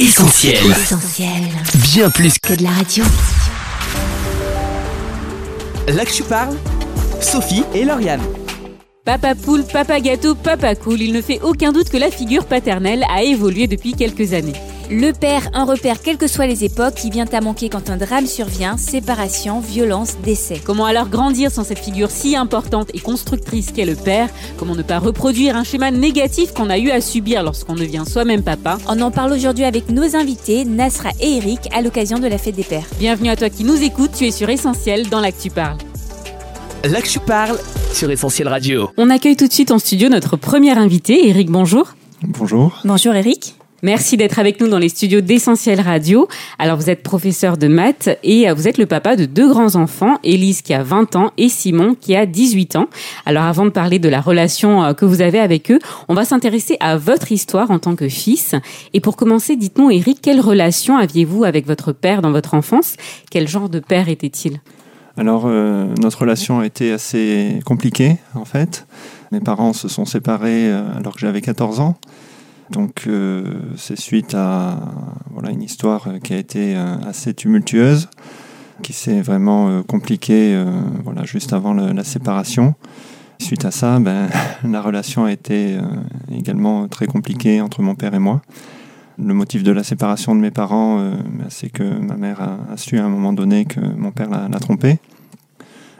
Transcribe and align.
Essentiel. 0.00 0.56
Essentiel. 0.70 1.42
Bien 1.92 2.08
plus 2.08 2.38
que 2.38 2.48
Que 2.48 2.54
de 2.54 2.62
la 2.62 2.70
radio. 2.70 3.04
là 5.88 6.04
que 6.06 6.10
tu 6.10 6.22
parles, 6.22 6.56
Sophie 7.20 7.64
et 7.74 7.84
Lauriane. 7.84 8.22
Papa 9.04 9.34
poule, 9.34 9.62
papa 9.64 10.00
gâteau, 10.00 10.34
papa 10.34 10.74
cool, 10.74 11.02
il 11.02 11.12
ne 11.12 11.20
fait 11.20 11.40
aucun 11.42 11.70
doute 11.72 11.90
que 11.90 11.98
la 11.98 12.10
figure 12.10 12.46
paternelle 12.46 13.04
a 13.14 13.22
évolué 13.22 13.66
depuis 13.66 13.92
quelques 13.92 14.32
années. 14.32 14.54
Le 14.92 15.12
père, 15.12 15.48
un 15.54 15.64
repère 15.64 16.02
quelles 16.02 16.16
que 16.16 16.26
soient 16.26 16.48
les 16.48 16.64
époques, 16.64 16.96
qui 16.96 17.10
vient 17.10 17.26
à 17.32 17.40
manquer 17.40 17.68
quand 17.68 17.90
un 17.90 17.96
drame 17.96 18.26
survient, 18.26 18.76
séparation, 18.76 19.60
violence, 19.60 20.16
décès. 20.24 20.60
Comment 20.64 20.84
alors 20.84 21.08
grandir 21.08 21.52
sans 21.52 21.62
cette 21.62 21.78
figure 21.78 22.10
si 22.10 22.34
importante 22.34 22.90
et 22.92 22.98
constructrice 22.98 23.70
qu'est 23.70 23.84
le 23.84 23.94
père? 23.94 24.28
Comment 24.58 24.74
ne 24.74 24.82
pas 24.82 24.98
reproduire 24.98 25.54
un 25.54 25.62
schéma 25.62 25.92
négatif 25.92 26.52
qu'on 26.52 26.68
a 26.70 26.76
eu 26.76 26.90
à 26.90 27.00
subir 27.00 27.44
lorsqu'on 27.44 27.76
devient 27.76 28.02
soi-même 28.04 28.42
papa? 28.42 28.78
On 28.88 29.00
en 29.00 29.12
parle 29.12 29.32
aujourd'hui 29.32 29.62
avec 29.62 29.90
nos 29.90 30.16
invités, 30.16 30.64
Nasra 30.64 31.10
et 31.20 31.36
Eric, 31.36 31.60
à 31.72 31.82
l'occasion 31.82 32.18
de 32.18 32.26
la 32.26 32.36
fête 32.36 32.56
des 32.56 32.64
pères. 32.64 32.86
Bienvenue 32.98 33.30
à 33.30 33.36
toi 33.36 33.48
qui 33.48 33.62
nous 33.62 33.80
écoutes, 33.80 34.10
tu 34.16 34.26
es 34.26 34.32
sur 34.32 34.48
Essentiel 34.48 35.08
dans 35.08 35.20
l'Actu 35.20 35.50
Parle. 35.50 35.78
Là 36.82 37.00
que 37.00 37.08
tu 37.08 37.20
parles 37.20 37.60
sur 37.92 38.10
Essentiel 38.10 38.48
Radio. 38.48 38.90
On 38.96 39.08
accueille 39.08 39.36
tout 39.36 39.46
de 39.46 39.52
suite 39.52 39.70
en 39.70 39.78
studio 39.78 40.08
notre 40.08 40.36
premier 40.36 40.72
invité, 40.72 41.28
Eric, 41.28 41.48
bonjour. 41.48 41.94
Bonjour. 42.22 42.80
Bonjour 42.84 43.14
Eric. 43.14 43.54
Merci 43.82 44.18
d'être 44.18 44.38
avec 44.38 44.60
nous 44.60 44.68
dans 44.68 44.78
les 44.78 44.90
studios 44.90 45.22
d'Essentiel 45.22 45.80
Radio. 45.80 46.28
Alors 46.58 46.76
vous 46.76 46.90
êtes 46.90 47.02
professeur 47.02 47.56
de 47.56 47.66
maths 47.66 48.10
et 48.22 48.48
euh, 48.48 48.52
vous 48.52 48.68
êtes 48.68 48.76
le 48.76 48.84
papa 48.84 49.16
de 49.16 49.24
deux 49.24 49.48
grands-enfants, 49.48 50.18
Élise 50.22 50.60
qui 50.60 50.74
a 50.74 50.82
20 50.82 51.16
ans 51.16 51.32
et 51.38 51.48
Simon 51.48 51.96
qui 51.98 52.14
a 52.14 52.26
18 52.26 52.76
ans. 52.76 52.88
Alors 53.24 53.44
avant 53.44 53.64
de 53.64 53.70
parler 53.70 53.98
de 53.98 54.10
la 54.10 54.20
relation 54.20 54.84
euh, 54.84 54.92
que 54.92 55.06
vous 55.06 55.22
avez 55.22 55.38
avec 55.38 55.70
eux, 55.70 55.78
on 56.08 56.14
va 56.14 56.26
s'intéresser 56.26 56.76
à 56.80 56.98
votre 56.98 57.32
histoire 57.32 57.70
en 57.70 57.78
tant 57.78 57.96
que 57.96 58.06
fils. 58.08 58.54
Et 58.92 59.00
pour 59.00 59.16
commencer, 59.16 59.56
dites-nous 59.56 59.90
Eric, 59.90 60.18
quelle 60.20 60.40
relation 60.40 60.98
aviez-vous 60.98 61.44
avec 61.44 61.66
votre 61.66 61.92
père 61.92 62.20
dans 62.20 62.32
votre 62.32 62.52
enfance? 62.52 62.96
Quel 63.30 63.48
genre 63.48 63.70
de 63.70 63.78
père 63.78 64.10
était-il? 64.10 64.60
Alors, 65.16 65.44
euh, 65.46 65.86
notre 66.02 66.20
relation 66.20 66.60
a 66.60 66.66
été 66.66 66.92
assez 66.92 67.60
compliquée, 67.64 68.16
en 68.34 68.44
fait. 68.44 68.86
Mes 69.32 69.40
parents 69.40 69.72
se 69.72 69.88
sont 69.88 70.04
séparés 70.04 70.70
alors 70.70 71.14
que 71.14 71.20
j'avais 71.20 71.40
14 71.40 71.80
ans. 71.80 71.96
Donc, 72.70 73.04
euh, 73.06 73.42
c'est 73.76 73.98
suite 73.98 74.34
à 74.34 74.78
voilà, 75.32 75.50
une 75.50 75.62
histoire 75.62 76.06
euh, 76.06 76.18
qui 76.18 76.34
a 76.34 76.38
été 76.38 76.76
euh, 76.76 76.96
assez 77.04 77.34
tumultueuse, 77.34 78.08
qui 78.82 78.92
s'est 78.92 79.20
vraiment 79.20 79.82
compliquée 79.82 80.58
voilà, 81.04 81.24
juste 81.24 81.52
avant 81.52 81.74
la 81.74 82.02
séparation. 82.02 82.74
Suite 83.38 83.66
à 83.66 83.70
ça, 83.70 83.98
ben, 84.00 84.28
la 84.64 84.80
relation 84.80 85.26
a 85.26 85.32
été 85.32 85.76
également 86.32 86.88
très 86.88 87.06
compliquée 87.06 87.60
entre 87.60 87.82
mon 87.82 87.94
père 87.94 88.14
et 88.14 88.18
moi. 88.18 88.40
Le 89.18 89.34
motif 89.34 89.62
de 89.62 89.70
la 89.70 89.84
séparation 89.84 90.34
de 90.34 90.40
mes 90.40 90.50
parents, 90.50 90.96
ben, 90.96 91.46
c'est 91.50 91.68
que 91.68 91.82
ma 91.82 92.14
mère 92.14 92.40
a, 92.40 92.78
su 92.78 92.98
à 92.98 93.04
un 93.04 93.10
moment 93.10 93.34
donné 93.34 93.66
que 93.66 93.80
mon 93.80 94.12
père 94.12 94.30
l'a 94.30 94.48
l'a 94.48 94.60
trompé. 94.60 94.98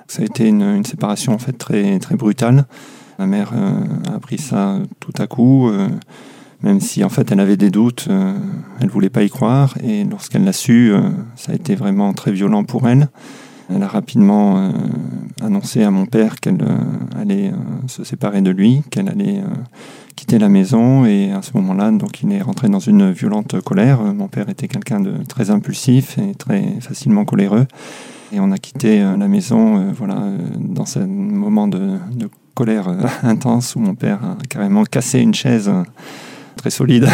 Ça 0.08 0.22
a 0.22 0.24
été 0.24 0.48
une, 0.48 0.82
séparation 0.82 1.34
en 1.34 1.38
fait 1.38 1.52
très, 1.52 1.98
très 1.98 2.16
brutale. 2.16 2.64
Ma 3.18 3.26
mère 3.26 3.52
a 3.52 4.14
appris 4.14 4.38
ça 4.38 4.78
tout 5.00 5.12
à 5.18 5.26
coup, 5.26 5.70
même 6.62 6.80
si 6.80 7.02
en 7.04 7.08
fait 7.08 7.30
elle 7.32 7.40
avait 7.40 7.56
des 7.56 7.70
doutes, 7.70 8.06
euh, 8.10 8.34
elle 8.80 8.88
voulait 8.88 9.10
pas 9.10 9.22
y 9.22 9.30
croire. 9.30 9.74
Et 9.82 10.04
lorsqu'elle 10.04 10.44
l'a 10.44 10.52
su, 10.52 10.92
euh, 10.92 11.00
ça 11.36 11.52
a 11.52 11.54
été 11.54 11.74
vraiment 11.74 12.12
très 12.12 12.32
violent 12.32 12.64
pour 12.64 12.88
elle. 12.88 13.08
Elle 13.72 13.82
a 13.82 13.88
rapidement 13.88 14.58
euh, 14.58 14.70
annoncé 15.42 15.84
à 15.84 15.90
mon 15.90 16.06
père 16.06 16.40
qu'elle 16.40 16.62
euh, 16.62 17.20
allait 17.20 17.52
se 17.86 18.02
séparer 18.02 18.40
de 18.40 18.50
lui, 18.50 18.82
qu'elle 18.90 19.08
allait 19.08 19.42
quitter 20.16 20.38
la 20.38 20.48
maison. 20.48 21.04
Et 21.04 21.30
à 21.30 21.42
ce 21.42 21.52
moment-là, 21.54 21.92
donc 21.92 22.22
il 22.22 22.32
est 22.32 22.42
rentré 22.42 22.68
dans 22.68 22.80
une 22.80 23.12
violente 23.12 23.60
colère. 23.60 24.02
Mon 24.02 24.28
père 24.28 24.48
était 24.48 24.66
quelqu'un 24.66 25.00
de 25.00 25.12
très 25.28 25.50
impulsif 25.50 26.18
et 26.18 26.34
très 26.34 26.62
facilement 26.80 27.24
coléreux. 27.24 27.66
Et 28.32 28.40
on 28.40 28.50
a 28.50 28.58
quitté 28.58 29.00
la 29.00 29.28
maison 29.28 29.92
voilà, 29.92 30.22
dans 30.58 30.86
ce 30.86 31.00
moment 31.00 31.66
de, 31.66 31.98
colère 32.54 32.88
intense 33.22 33.76
où 33.76 33.80
mon 33.80 33.94
père 33.94 34.18
a 34.22 34.36
carrément 34.48 34.84
cassé 34.84 35.20
une 35.20 35.34
chaise 35.34 35.70
très 36.60 36.70
solide 36.70 37.08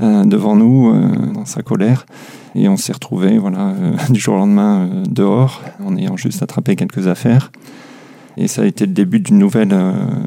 euh, 0.00 0.24
devant 0.24 0.56
nous 0.56 0.88
euh, 0.88 1.32
dans 1.34 1.44
sa 1.44 1.60
colère. 1.62 2.06
Et 2.54 2.66
on 2.66 2.78
s'est 2.78 2.94
retrouvés 2.94 3.36
voilà, 3.36 3.68
euh, 3.68 3.96
du 4.10 4.18
jour 4.18 4.34
au 4.34 4.38
lendemain 4.38 4.88
dehors 5.10 5.60
en 5.84 5.94
ayant 5.98 6.16
juste 6.16 6.42
attrapé 6.42 6.74
quelques 6.74 7.06
affaires. 7.06 7.52
Et 8.38 8.48
ça 8.48 8.62
a 8.62 8.64
été 8.64 8.86
le 8.86 8.92
début 8.92 9.20
d'une 9.20 9.36
nouvelle 9.36 9.76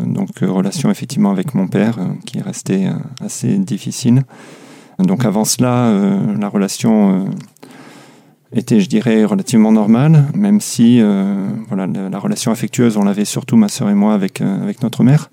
donc, 0.06 0.30
relation 0.40 0.92
effectivement 0.92 1.32
avec 1.32 1.56
mon 1.56 1.68
père 1.68 1.98
qui 2.28 2.38
est 2.38 2.42
restée 2.44 2.88
assez 3.20 3.58
difficile. 3.58 4.22
Donc 5.00 5.26
avant 5.26 5.44
cela, 5.44 5.92
la 6.40 6.48
relation 6.48 7.26
était, 8.54 8.80
je 8.80 8.88
dirais, 8.88 9.26
relativement 9.26 9.72
normale, 9.72 10.26
même 10.36 10.62
si 10.62 11.02
voilà, 11.68 11.88
la, 11.88 12.10
la 12.10 12.20
relation 12.20 12.52
affectueuse, 12.52 12.96
on 12.96 13.06
l'avait 13.06 13.26
surtout 13.26 13.58
ma 13.58 13.70
sœur 13.70 13.90
et 13.90 13.96
moi 13.96 14.14
avec, 14.14 14.40
avec 14.40 14.84
notre 14.84 15.04
mère. 15.04 15.32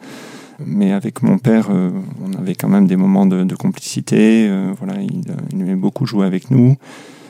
Mais 0.67 0.93
avec 0.93 1.23
mon 1.23 1.39
père, 1.39 1.69
euh, 1.71 1.91
on 2.25 2.39
avait 2.39 2.55
quand 2.55 2.69
même 2.69 2.87
des 2.87 2.97
moments 2.97 3.27
de, 3.27 3.55
complicité. 3.55 4.49
euh, 4.49 4.73
voilà, 4.79 5.01
il, 5.01 5.31
euh, 5.31 5.35
il 5.53 5.61
aimait 5.61 5.77
beaucoup 5.77 6.07
jouer 6.07 6.27
avec 6.27 6.51
nous. 6.51 6.77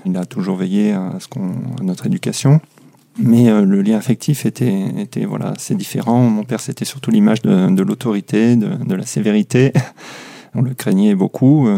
Il 0.04 0.16
a 0.16 0.25
toujours 0.25 0.56
veillé 0.56 0.93
à, 0.93 1.15
ce 1.20 1.26
à 1.38 1.84
notre 1.84 2.06
éducation. 2.06 2.60
Mais 3.19 3.50
le 3.50 3.82
lien 3.82 3.98
affectif 3.98 4.47
était, 4.47 4.84
était 4.98 5.26
voilà, 5.26 5.48
assez 5.50 5.75
différent. 5.75 6.31
Mon 6.31 6.44
père, 6.44 6.60
c'était 6.60 6.87
surtout 6.87 7.10
l'image 7.10 7.43
de, 7.43 7.82
l'autorité, 7.82 8.56
de, 8.56 8.94
la 8.94 9.04
sévérité. 9.04 9.72
On 10.54 10.62
le 10.62 10.72
craignait 10.72 11.14
beaucoup. 11.14 11.69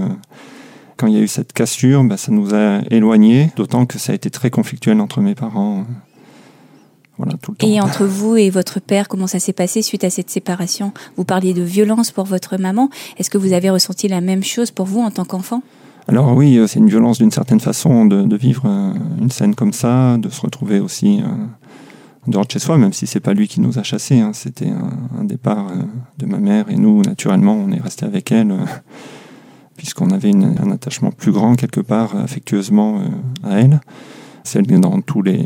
quand 0.96 1.08
il 1.08 1.14
y 1.14 1.16
a 1.16 1.20
eu 1.20 1.26
cette 1.26 1.52
cassure, 1.52 2.04
bah, 2.04 2.16
ça 2.16 2.30
nous 2.30 2.54
a 2.54 2.82
éloignés, 2.88 3.50
d'autant 3.56 3.84
que 3.84 3.98
ça 3.98 4.12
a 4.12 4.14
été 4.14 4.30
très 4.30 4.50
conflictuel 4.50 5.00
entre 5.00 5.20
mes 5.20 5.34
parents. 5.34 5.84
Voilà, 7.18 7.34
tout 7.40 7.52
le 7.52 7.56
temps. 7.56 7.66
Et 7.66 7.80
entre 7.80 8.04
vous 8.04 8.36
et 8.36 8.50
votre 8.50 8.80
père, 8.80 9.06
comment 9.08 9.26
ça 9.28 9.38
s'est 9.38 9.52
passé 9.52 9.82
suite 9.82 10.02
à 10.04 10.10
cette 10.10 10.30
séparation? 10.30 10.92
Vous 11.16 11.24
parliez 11.24 11.54
de 11.54 11.62
violence 11.62 12.10
pour 12.10 12.24
votre 12.24 12.56
maman. 12.58 12.90
Est-ce 13.18 13.30
que 13.30 13.38
vous 13.38 13.52
avez 13.52 13.70
ressenti 13.70 14.08
la 14.08 14.20
même 14.20 14.42
chose 14.42 14.70
pour 14.72 14.86
vous 14.86 15.00
en 15.00 15.10
tant 15.10 15.24
qu'enfant? 15.24 15.62
Alors 16.08 16.34
oui, 16.36 16.58
euh, 16.58 16.66
c'est 16.66 16.80
une 16.80 16.88
violence 16.88 17.18
d'une 17.18 17.30
certaine 17.30 17.60
façon 17.60 18.04
de, 18.04 18.22
de 18.22 18.36
vivre 18.36 18.64
euh, 18.66 18.92
une 19.20 19.30
scène 19.30 19.54
comme 19.54 19.72
ça, 19.72 20.18
de 20.18 20.28
se 20.28 20.40
retrouver 20.40 20.80
aussi 20.80 21.20
euh, 21.22 21.26
en 22.26 22.30
dehors 22.30 22.44
de 22.46 22.50
chez 22.50 22.58
soi, 22.58 22.76
même 22.78 22.92
si 22.92 23.06
c'est 23.06 23.20
pas 23.20 23.32
lui 23.32 23.48
qui 23.48 23.60
nous 23.60 23.78
a 23.78 23.82
chassés. 23.82 24.20
hein. 24.20 24.32
C'était 24.34 24.68
un, 24.68 25.20
un 25.20 25.24
départ 25.24 25.68
euh, 25.70 25.82
de 26.18 26.26
ma 26.26 26.38
mère 26.38 26.66
et 26.68 26.76
nous, 26.76 27.00
naturellement, 27.02 27.54
on 27.54 27.70
est 27.72 27.80
resté 27.80 28.04
avec 28.04 28.32
elle, 28.32 28.50
euh, 28.50 28.56
puisqu'on 29.76 30.10
avait 30.10 30.30
une- 30.30 30.56
un 30.62 30.70
attachement 30.72 31.10
plus 31.10 31.32
grand 31.32 31.54
quelque 31.54 31.80
part, 31.80 32.16
affectueusement 32.16 33.00
à 33.42 33.60
elle. 33.60 33.80
Celle 34.44 34.66
dans 34.78 35.00
tous 35.00 35.22
les 35.22 35.42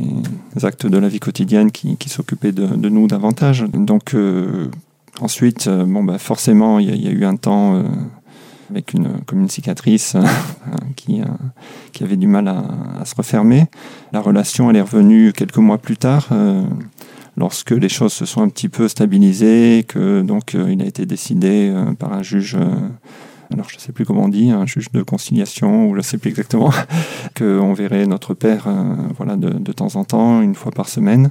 actes 0.64 0.86
de 0.86 0.98
la 0.98 1.08
vie 1.08 1.20
quotidienne 1.20 1.70
qui, 1.70 2.08
s'occupait 2.08 2.50
de, 2.50 2.66
nous 2.66 3.06
davantage. 3.06 3.64
Donc 3.72 4.12
euh, 4.12 4.66
ensuite, 5.20 5.68
euh, 5.68 5.84
bon 5.84 6.02
bah 6.02 6.18
forcément, 6.18 6.80
il 6.80 7.00
y, 7.00 7.06
a- 7.06 7.12
eu 7.12 7.24
un 7.24 7.36
temps 7.36 7.76
euh, 7.76 7.82
avec 8.70 8.92
une 8.94 9.20
comme 9.24 9.40
une 9.40 9.48
cicatrice 9.48 10.16
qui, 10.96 11.20
qui 11.92 12.02
avait 12.02 12.16
du 12.16 12.26
mal 12.26 12.48
à, 12.48 13.04
se 13.04 13.14
refermer. 13.14 13.66
La 14.12 14.20
relation, 14.20 14.68
elle 14.68 14.76
est 14.76 14.82
revenue 14.82 15.32
quelques 15.32 15.58
mois 15.58 15.78
plus 15.78 15.96
tard, 15.96 16.28
lorsque 17.36 17.70
les 17.70 17.88
choses 17.88 18.12
se 18.12 18.26
sont 18.26 18.42
un 18.42 18.48
petit 18.48 18.68
peu 18.68 18.88
stabilisées, 18.88 19.84
que 19.86 20.22
donc 20.22 20.54
il 20.54 20.82
a 20.82 20.84
été 20.84 21.06
décidé 21.06 21.72
par 22.00 22.12
un 22.12 22.22
juge. 22.22 22.58
Alors 23.52 23.68
je 23.70 23.76
ne 23.76 23.80
sais 23.80 23.92
plus 23.92 24.04
comment 24.04 24.24
on 24.24 24.28
dit, 24.28 24.50
un 24.50 24.66
juge 24.66 24.90
de 24.92 25.02
conciliation, 25.02 25.88
ou 25.88 25.92
je 25.92 25.98
ne 25.98 26.02
sais 26.02 26.18
plus 26.18 26.30
exactement, 26.30 26.70
qu'on 27.38 27.72
verrait 27.72 28.06
notre 28.06 28.34
père 28.34 28.64
euh, 28.66 28.94
voilà, 29.16 29.36
de, 29.36 29.50
de 29.50 29.72
temps 29.72 29.96
en 29.96 30.04
temps, 30.04 30.42
une 30.42 30.54
fois 30.54 30.70
par 30.72 30.88
semaine. 30.88 31.30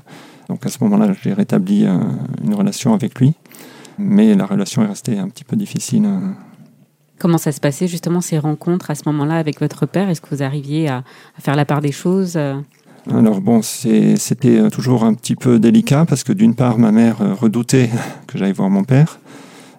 Donc 0.50 0.66
à 0.66 0.70
ce 0.70 0.84
moment-là, 0.84 1.14
j'ai 1.22 1.34
rétabli 1.34 1.86
euh, 1.86 1.98
une 2.44 2.54
relation 2.56 2.94
avec 2.94 3.20
lui. 3.20 3.34
Mais 4.00 4.36
la 4.36 4.46
relation 4.46 4.84
est 4.84 4.88
restée 4.88 5.18
un 5.18 5.28
petit 5.30 5.44
peu 5.44 5.56
difficile. 5.56 6.06
euh, 6.06 6.20
Comment 7.20 7.38
ça 7.40 7.52
se 7.52 7.60
passait 7.60 7.88
justement 7.88 8.22
ces 8.22 8.38
rencontres 8.40 8.92
à 8.92 8.96
ce 8.96 9.04
moment-là 9.08 9.38
avec 9.38 9.60
votre 9.60 9.86
père? 9.86 10.10
Est-ce 10.10 10.22
que 10.22 10.34
vous 10.36 10.44
arriviez 10.44 10.88
à, 10.88 10.98
à 10.98 11.42
faire 11.42 11.56
la 11.56 11.66
part 11.66 11.82
des 11.82 11.92
choses 11.92 12.38
Alors 13.12 13.42
bon, 13.42 13.62
c'était 13.64 14.70
toujours 14.70 15.04
un 15.04 15.16
petit 15.16 15.36
peu 15.36 15.58
délicat 15.58 16.06
parce 16.06 16.24
que 16.24 16.32
d'une 16.32 16.54
part, 16.54 16.78
ma 16.78 16.92
mère 16.92 17.18
redoutait 17.40 17.90
que 18.28 18.38
j'aille 18.38 18.54
voir 18.54 18.70
mon 18.70 18.84
père. 18.84 19.20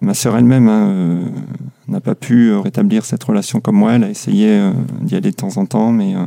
Ma 0.01 0.15
sœur 0.15 0.37
elle-même 0.37 0.69
hein, 0.69 1.21
n'a 1.89 2.01
pas 2.01 2.15
pu 2.15 2.51
euh, 2.51 2.61
rétablir 2.61 3.05
cette 3.05 3.25
relation 3.25 3.61
comme 3.61 3.77
moi. 3.77 3.95
Elle 3.95 4.05
a 4.05 4.11
essayé 4.11 4.49
euh, 4.51 4.73
d'y 5.01 5.17
aller 5.17 5.31
de 5.31 5.37
temps 5.37 5.57
en 5.57 5.67
temps, 5.67 5.91
mais 5.91 6.15
euh, 6.15 6.25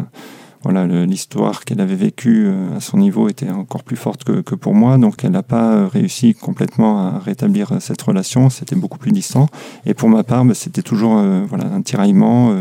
voilà, 0.64 0.86
l'histoire 1.06 1.66
qu'elle 1.66 1.82
avait 1.82 1.96
vécue 1.96 2.48
à 2.76 2.80
son 2.80 2.98
niveau 3.00 3.28
était 3.28 3.50
encore 3.50 3.84
plus 3.84 3.96
forte 3.96 4.24
que, 4.24 4.42
que 4.42 4.54
pour 4.54 4.76
moi. 4.76 5.00
Donc 5.00 5.24
elle 5.24 5.32
n'a 5.32 5.42
pas 5.42 5.88
réussi 5.88 6.36
complètement 6.36 7.00
à 7.00 7.18
rétablir 7.18 7.74
cette 7.80 8.02
relation. 8.04 8.52
C'était 8.52 8.76
beaucoup 8.76 9.00
plus 9.00 9.12
distant. 9.12 9.48
Et 9.88 9.96
pour 9.96 10.08
ma 10.08 10.24
part, 10.24 10.46
bah, 10.46 10.54
c'était 10.54 10.84
toujours 10.84 11.20
voilà, 11.50 11.66
un 11.74 11.82
tiraillement. 11.82 12.56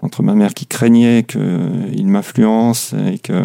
entre 0.00 0.22
ma 0.22 0.34
mère 0.34 0.54
qui 0.54 0.64
craignait 0.64 1.24
qu'il 1.24 2.06
m'influence 2.06 2.94
et 2.94 3.18
qu'il 3.18 3.44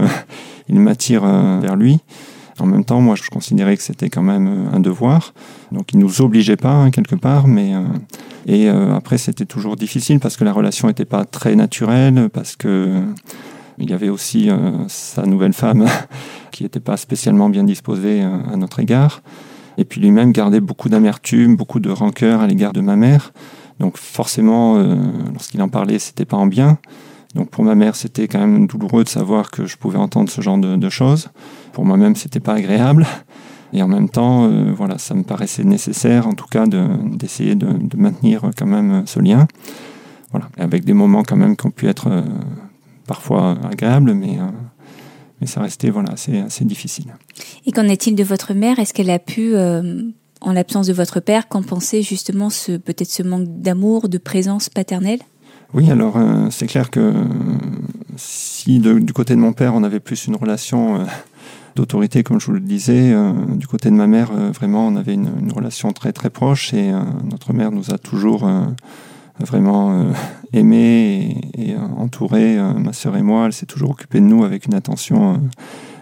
m'attire 0.79 1.23
vers 1.59 1.75
lui, 1.75 1.99
En 2.59 2.67
même 2.67 2.85
temps, 2.85 3.01
moi, 3.01 3.17
je 3.17 3.29
considérais 3.29 3.75
que 3.75 3.83
c'était 3.83 4.09
quand 4.09 4.23
même 4.23 4.69
un 4.71 4.79
devoir. 4.79 5.33
Donc, 5.73 5.91
ils 5.91 5.99
nous 5.99 6.21
obligeaient 6.21 6.55
pas, 6.55 6.75
hein, 6.75 6.91
quelque 6.91 7.15
part. 7.15 7.49
Mais, 7.49 7.73
et 8.47 8.69
euh, 8.69 8.95
après, 8.95 9.17
c'était 9.17 9.45
toujours 9.45 9.75
difficile 9.75 10.19
parce 10.19 10.37
que 10.37 10.43
la 10.43 10.53
relation 10.53 10.87
n'était 10.87 11.05
pas 11.05 11.25
très 11.25 11.55
naturelle, 11.55 12.29
parce 12.31 12.55
que 12.55 13.01
il 13.77 13.89
y 13.89 13.93
avait 13.93 14.09
aussi 14.09 14.47
sa 14.87 15.23
nouvelle 15.23 15.53
femme 15.53 15.87
qui 16.51 16.61
n'était 16.61 16.79
pas 16.79 16.97
spécialement 16.97 17.49
bien 17.49 17.63
disposée 17.63 18.21
à 18.21 18.55
notre 18.55 18.79
égard. 18.79 19.23
Et 19.79 19.85
puis 19.85 19.99
lui-même 19.99 20.33
gardait 20.33 20.59
beaucoup 20.59 20.87
d'amertume, 20.87 21.55
beaucoup 21.55 21.79
de 21.79 21.89
rancœur 21.89 22.41
à 22.41 22.47
l'égard 22.47 22.73
de 22.73 22.81
ma 22.81 22.95
mère. 22.95 23.33
Donc 23.79 23.97
forcément, 23.97 24.77
lorsqu'il 25.33 25.63
en 25.63 25.69
parlait, 25.69 25.97
c'était 25.97 26.25
pas 26.25 26.37
en 26.37 26.45
bien. 26.45 26.77
Donc 27.33 27.49
pour 27.49 27.63
ma 27.63 27.73
mère, 27.73 27.95
c'était 27.95 28.27
quand 28.27 28.39
même 28.39 28.67
douloureux 28.67 29.03
de 29.03 29.09
savoir 29.09 29.49
que 29.49 29.65
je 29.65 29.77
pouvais 29.77 29.97
entendre 29.97 30.29
ce 30.29 30.41
genre 30.41 30.59
de, 30.59 30.75
de 30.75 30.89
choses. 30.89 31.29
Pour 31.73 31.83
moi-même, 31.83 32.15
c'était 32.15 32.41
pas 32.41 32.53
agréable. 32.53 33.07
Et 33.73 33.81
en 33.81 33.87
même 33.87 34.09
temps, 34.09 34.45
euh, 34.45 34.73
voilà, 34.75 34.97
ça 34.97 35.13
me 35.13 35.23
paraissait 35.23 35.63
nécessaire, 35.63 36.27
en 36.27 36.33
tout 36.33 36.47
cas, 36.47 36.65
d'essayer 36.67 37.55
de, 37.55 37.67
de, 37.67 37.97
maintenir 37.97 38.51
quand 38.57 38.65
même 38.65 39.03
ce 39.05 39.19
lien. 39.19 39.47
Voilà, 40.31 40.49
avec 40.57 40.85
des 40.85 40.93
moments 40.93 41.23
quand 41.23 41.35
même 41.35 41.55
qui 41.55 41.65
ont 41.67 41.71
pu 41.71 41.87
être 41.87 42.07
euh, 42.07 42.21
parfois 43.07 43.57
agréables, 43.69 44.13
mais, 44.13 44.39
euh, 44.39 44.47
mais 45.39 45.47
ça 45.47 45.61
restait 45.61 45.89
voilà, 45.89 46.13
assez, 46.13 46.39
assez 46.39 46.65
difficile. 46.65 47.13
Et 47.65 47.71
qu'en 47.71 47.87
est-il 47.87 48.15
de 48.15 48.23
votre 48.23 48.53
mère? 48.53 48.79
Est-ce 48.79 48.93
qu'elle 48.93 49.09
a 49.09 49.19
pu, 49.19 49.55
en 49.55 50.53
l'absence 50.53 50.87
de 50.87 50.93
votre 50.93 51.19
père, 51.19 51.47
compenser 51.47 52.01
justement 52.01 52.49
ce 52.49 52.73
peut-être 52.73 53.09
ce 53.09 53.23
manque 53.23 53.61
d'amour, 53.61 54.09
de 54.09 54.17
présence 54.17 54.69
paternelle? 54.69 55.19
Oui, 55.73 55.89
alors 55.89 56.17
c'est 56.49 56.67
clair 56.67 56.91
que 56.91 57.13
si 58.17 58.79
du 58.79 59.13
côté 59.13 59.35
de 59.35 59.39
mon 59.39 59.53
père, 59.53 59.73
on 59.73 59.83
avait 59.83 60.01
plus 60.01 60.27
une 60.27 60.35
relation 60.35 61.05
d'autorité, 61.75 62.23
comme 62.23 62.39
je 62.39 62.47
vous 62.47 62.53
le 62.53 62.59
disais. 62.59 63.11
Euh, 63.13 63.33
du 63.55 63.67
côté 63.67 63.89
de 63.89 63.95
ma 63.95 64.07
mère, 64.07 64.31
euh, 64.31 64.51
vraiment, 64.51 64.87
on 64.87 64.95
avait 64.95 65.13
une, 65.13 65.51
relation 65.53 65.91
très 65.91 66.13
très 66.13 66.29
proche 66.29 66.73
et 66.73 66.91
euh, 66.91 67.01
notre 67.29 67.53
mère 67.53 67.71
nous 67.71 67.91
a 67.91 67.97
toujours 67.97 68.49
vraiment 69.39 70.11
aimés 70.53 71.41
et, 71.57 71.75
entourés. 71.97 72.57
ma 72.77 72.93
sœur 72.93 73.17
et 73.17 73.21
moi, 73.21 73.47
elle 73.47 73.53
s'est 73.53 73.65
toujours 73.65 73.91
occupée 73.91 74.19
de 74.19 74.25
nous 74.25 74.43
avec 74.43 74.65
une 74.67 74.73
attention 74.73 75.41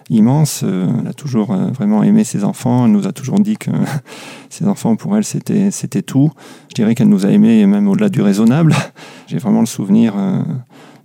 immense. 0.09 0.63
elle 0.63 1.07
a 1.07 1.13
toujours 1.13 1.55
vraiment 1.55 2.03
aimé 2.03 2.23
ses 2.23 2.43
enfants. 2.43 2.85
Elle 2.85 2.91
nous 2.91 3.07
a 3.07 3.11
toujours 3.11 3.39
dit 3.39 3.57
que 3.57 3.71
ses 4.49 4.67
enfants, 4.67 4.95
pour 4.97 5.15
elle, 5.17 5.23
c'était, 5.23 5.71
c'était 5.71 6.01
tout. 6.01 6.31
Je 6.69 6.75
dirais 6.75 6.95
qu'elle 6.95 7.09
nous 7.09 7.25
a 7.25 7.29
aimés 7.29 7.65
même 7.65 7.87
au-delà 7.87 8.09
du 8.09 8.21
raisonnable. 8.21 8.75
J'ai 9.27 9.37
vraiment 9.37 9.61
le 9.61 9.67
souvenir 9.67 10.13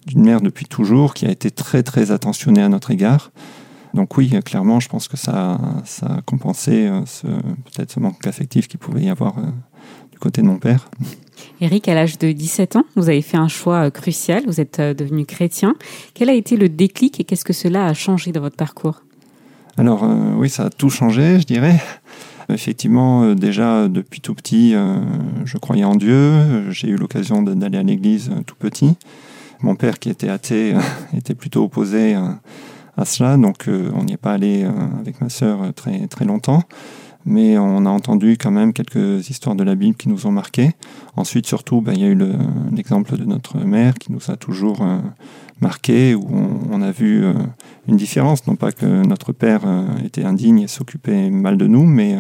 d'une 0.07 0.25
mère 0.25 0.41
depuis 0.41 0.67
toujours 0.67 1.15
qui 1.15 1.27
a 1.27 1.31
été 1.31 1.51
très 1.51 1.83
très 1.83 2.11
attentionnée 2.11 2.63
à 2.63 2.69
notre 2.69 2.91
égard. 2.91 3.31
Donc 3.95 4.17
oui, 4.17 4.29
clairement, 4.45 4.81
je 4.81 4.89
pense 4.89 5.07
que 5.07 5.17
ça, 5.17 5.59
ça 5.85 6.07
a 6.07 6.23
compensé 6.23 6.89
euh, 6.89 7.07
ce, 7.07 7.29
peut-être 7.29 7.93
ce 7.93 8.01
manque 8.01 8.27
affectif 8.27 8.67
qu'il 8.67 8.81
pouvait 8.81 9.03
y 9.03 9.09
avoir 9.09 9.39
euh, 9.39 9.43
du 10.11 10.19
côté 10.19 10.43
de 10.43 10.49
mon 10.49 10.57
père. 10.57 10.91
Eric, 11.61 11.87
à 11.87 11.95
l'âge 11.95 12.19
de 12.19 12.33
17 12.33 12.75
ans, 12.75 12.85
vous 12.97 13.09
avez 13.09 13.23
fait 13.23 13.37
un 13.37 13.47
choix 13.47 13.87
euh, 13.87 13.91
crucial, 13.91 14.43
vous 14.47 14.61
êtes 14.61 14.81
devenu 14.81 15.25
chrétien. 15.25 15.77
Quel 16.13 16.29
a 16.29 16.35
été 16.35 16.57
le 16.57 16.69
déclic 16.69 17.21
et 17.21 17.25
qu'est-ce 17.25 17.45
que 17.45 17.53
cela 17.53 17.87
a 17.87 17.95
changé 17.95 18.33
dans 18.33 18.41
votre 18.41 18.57
parcours? 18.57 19.03
Alors 19.77 20.05
oui, 20.37 20.51
ça 20.51 20.67
a 20.67 20.71
tout 20.71 20.91
changé, 20.91 21.41
je 21.41 21.47
dirais. 21.47 21.81
Effectivement, 22.49 23.35
déjà 23.35 23.89
depuis 23.89 24.21
tout 24.21 24.35
petit, 24.35 24.73
je 25.45 25.59
croyais 25.59 25.83
en 25.83 25.97
Dieu. 25.97 26.71
J'ai 26.71 26.89
eu 26.89 26.97
l'occasion 26.97 27.43
d'aller 27.43 27.79
à 27.79 27.83
l'église 27.83 28.31
tout 28.47 28.55
petit. 28.55 28.97
Mon 29.63 29.75
père, 29.75 29.99
qui 29.99 30.11
était 30.11 30.29
athée, 30.29 30.75
était 31.17 31.35
plutôt 31.35 31.65
opposé 31.65 32.15
à 32.97 33.05
cela. 33.05 33.37
Donc 33.37 33.69
euh, 33.69 33.91
on 33.95 34.05
n'y 34.05 34.13
est 34.13 34.19
pas 34.19 34.33
allé 34.33 34.65
euh, 34.65 34.71
avec 35.01 35.21
ma 35.21 35.29
sœur 35.29 35.63
euh, 35.63 35.73
très, 35.73 36.07
très 36.07 36.25
longtemps. 36.25 36.63
Mais 37.27 37.57
on 37.57 37.87
a 37.87 37.89
entendu 37.89 38.37
quand 38.39 38.51
même 38.51 38.75
quelques 38.75 39.31
histoires 39.31 39.57
de 39.57 39.65
la 39.65 39.75
Bible 39.75 39.97
qui 39.97 40.11
nous 40.11 40.27
ont 40.27 40.31
marqués. 40.31 40.73
Ensuite, 41.17 41.47
surtout, 41.47 41.81
ben, 41.81 41.95
il 41.95 42.01
y 42.01 42.05
a 42.05 42.09
eu 42.09 42.19
l'exemple 42.71 43.17
de 43.17 43.25
notre 43.25 43.57
mère 43.61 43.95
qui 43.95 44.13
nous 44.13 44.31
a 44.31 44.37
toujours 44.37 44.87
marqué, 45.63 46.15
où 46.15 46.29
on, 46.71 46.83
a 46.83 46.91
vu 46.91 47.25
une 47.89 47.97
différence. 47.97 48.47
Non 48.47 48.57
pas 48.57 48.73
que 48.73 49.07
notre 49.07 49.33
père 49.33 49.63
était 50.05 50.23
indigne 50.23 50.59
et 50.59 50.69
s'occupait 50.69 51.31
mal 51.31 51.57
de 51.57 51.67
nous, 51.67 51.87
mais, 51.87 52.15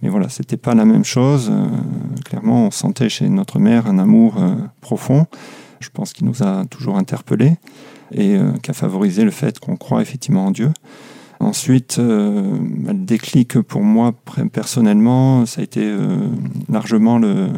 mais 0.00 0.08
voilà, 0.08 0.28
c'était 0.28 0.56
pas 0.56 0.76
la 0.76 0.84
même 0.84 1.04
chose. 1.04 1.50
clairement, 2.24 2.66
on 2.66 2.70
sentait 2.70 3.08
chez 3.08 3.28
notre 3.28 3.58
mère 3.58 3.88
un 3.88 3.98
amour 3.98 4.34
profond. 4.80 5.26
Je 5.80 5.88
pense 5.88 6.12
qu'il 6.12 6.28
nous 6.28 6.44
a 6.44 6.66
toujours 6.66 6.98
interpellés 6.98 7.56
et 8.12 8.36
euh, 8.36 8.52
qui 8.62 8.70
a 8.70 8.74
favorisé 8.74 9.24
le 9.24 9.30
fait 9.30 9.58
qu'on 9.58 9.76
croit 9.76 10.02
effectivement 10.02 10.46
en 10.46 10.50
Dieu. 10.50 10.70
Ensuite, 11.38 11.98
euh, 11.98 12.58
le 12.86 12.92
déclic 12.94 13.60
pour 13.60 13.82
moi 13.82 14.12
personnellement, 14.52 15.46
ça 15.46 15.60
a 15.60 15.64
été 15.64 15.82
euh, 15.82 16.18
largement 16.68 17.18
le, 17.18 17.48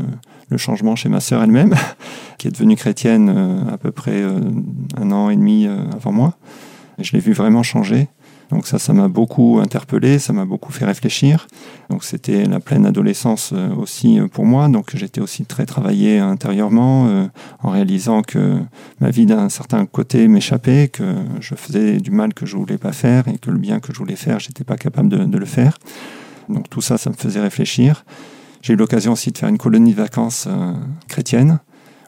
changement 0.56 0.96
chez 0.96 1.08
ma 1.08 1.20
sœur 1.20 1.42
elle-même, 1.42 1.74
qui 2.38 2.46
est 2.46 2.50
devenue 2.50 2.76
chrétienne 2.76 3.30
à 3.72 3.78
peu 3.78 3.90
près 3.90 4.22
un 5.00 5.10
an 5.10 5.30
et 5.30 5.36
demi 5.36 5.66
avant 5.66 6.12
moi. 6.12 6.36
Je 6.98 7.12
l'ai 7.12 7.20
vu 7.20 7.32
vraiment 7.32 7.62
changer. 7.62 8.08
Donc 8.52 8.66
ça, 8.66 8.78
ça 8.78 8.92
m'a 8.92 9.08
beaucoup 9.08 9.60
interpellé, 9.62 10.18
ça 10.18 10.34
m'a 10.34 10.44
beaucoup 10.44 10.72
fait 10.72 10.84
réfléchir. 10.84 11.46
Donc 11.88 12.04
c'était 12.04 12.44
la 12.44 12.60
pleine 12.60 12.84
adolescence 12.84 13.52
euh, 13.54 13.74
aussi 13.74 14.20
euh, 14.20 14.28
pour 14.28 14.44
moi. 14.44 14.68
Donc 14.68 14.94
j'étais 14.94 15.22
aussi 15.22 15.46
très 15.46 15.64
travaillé 15.64 16.18
intérieurement 16.18 17.06
euh, 17.08 17.26
en 17.62 17.70
réalisant 17.70 18.20
que 18.20 18.58
ma 19.00 19.08
vie 19.08 19.24
d'un 19.24 19.48
certain 19.48 19.86
côté 19.86 20.28
m'échappait, 20.28 20.88
que 20.88 21.14
je 21.40 21.54
faisais 21.54 21.96
du 21.96 22.10
mal 22.10 22.34
que 22.34 22.44
je 22.44 22.56
voulais 22.56 22.76
pas 22.76 22.92
faire 22.92 23.26
et 23.26 23.38
que 23.38 23.50
le 23.50 23.58
bien 23.58 23.80
que 23.80 23.92
je 23.94 23.98
voulais 23.98 24.16
faire, 24.16 24.38
j'étais 24.38 24.64
pas 24.64 24.76
capable 24.76 25.08
de, 25.08 25.24
de 25.24 25.38
le 25.38 25.46
faire. 25.46 25.78
Donc 26.50 26.68
tout 26.68 26.82
ça, 26.82 26.98
ça 26.98 27.08
me 27.08 27.16
faisait 27.16 27.40
réfléchir. 27.40 28.04
J'ai 28.60 28.74
eu 28.74 28.76
l'occasion 28.76 29.12
aussi 29.12 29.32
de 29.32 29.38
faire 29.38 29.48
une 29.48 29.58
colonie 29.58 29.92
de 29.92 29.96
vacances 29.96 30.46
chrétienne 31.08 31.58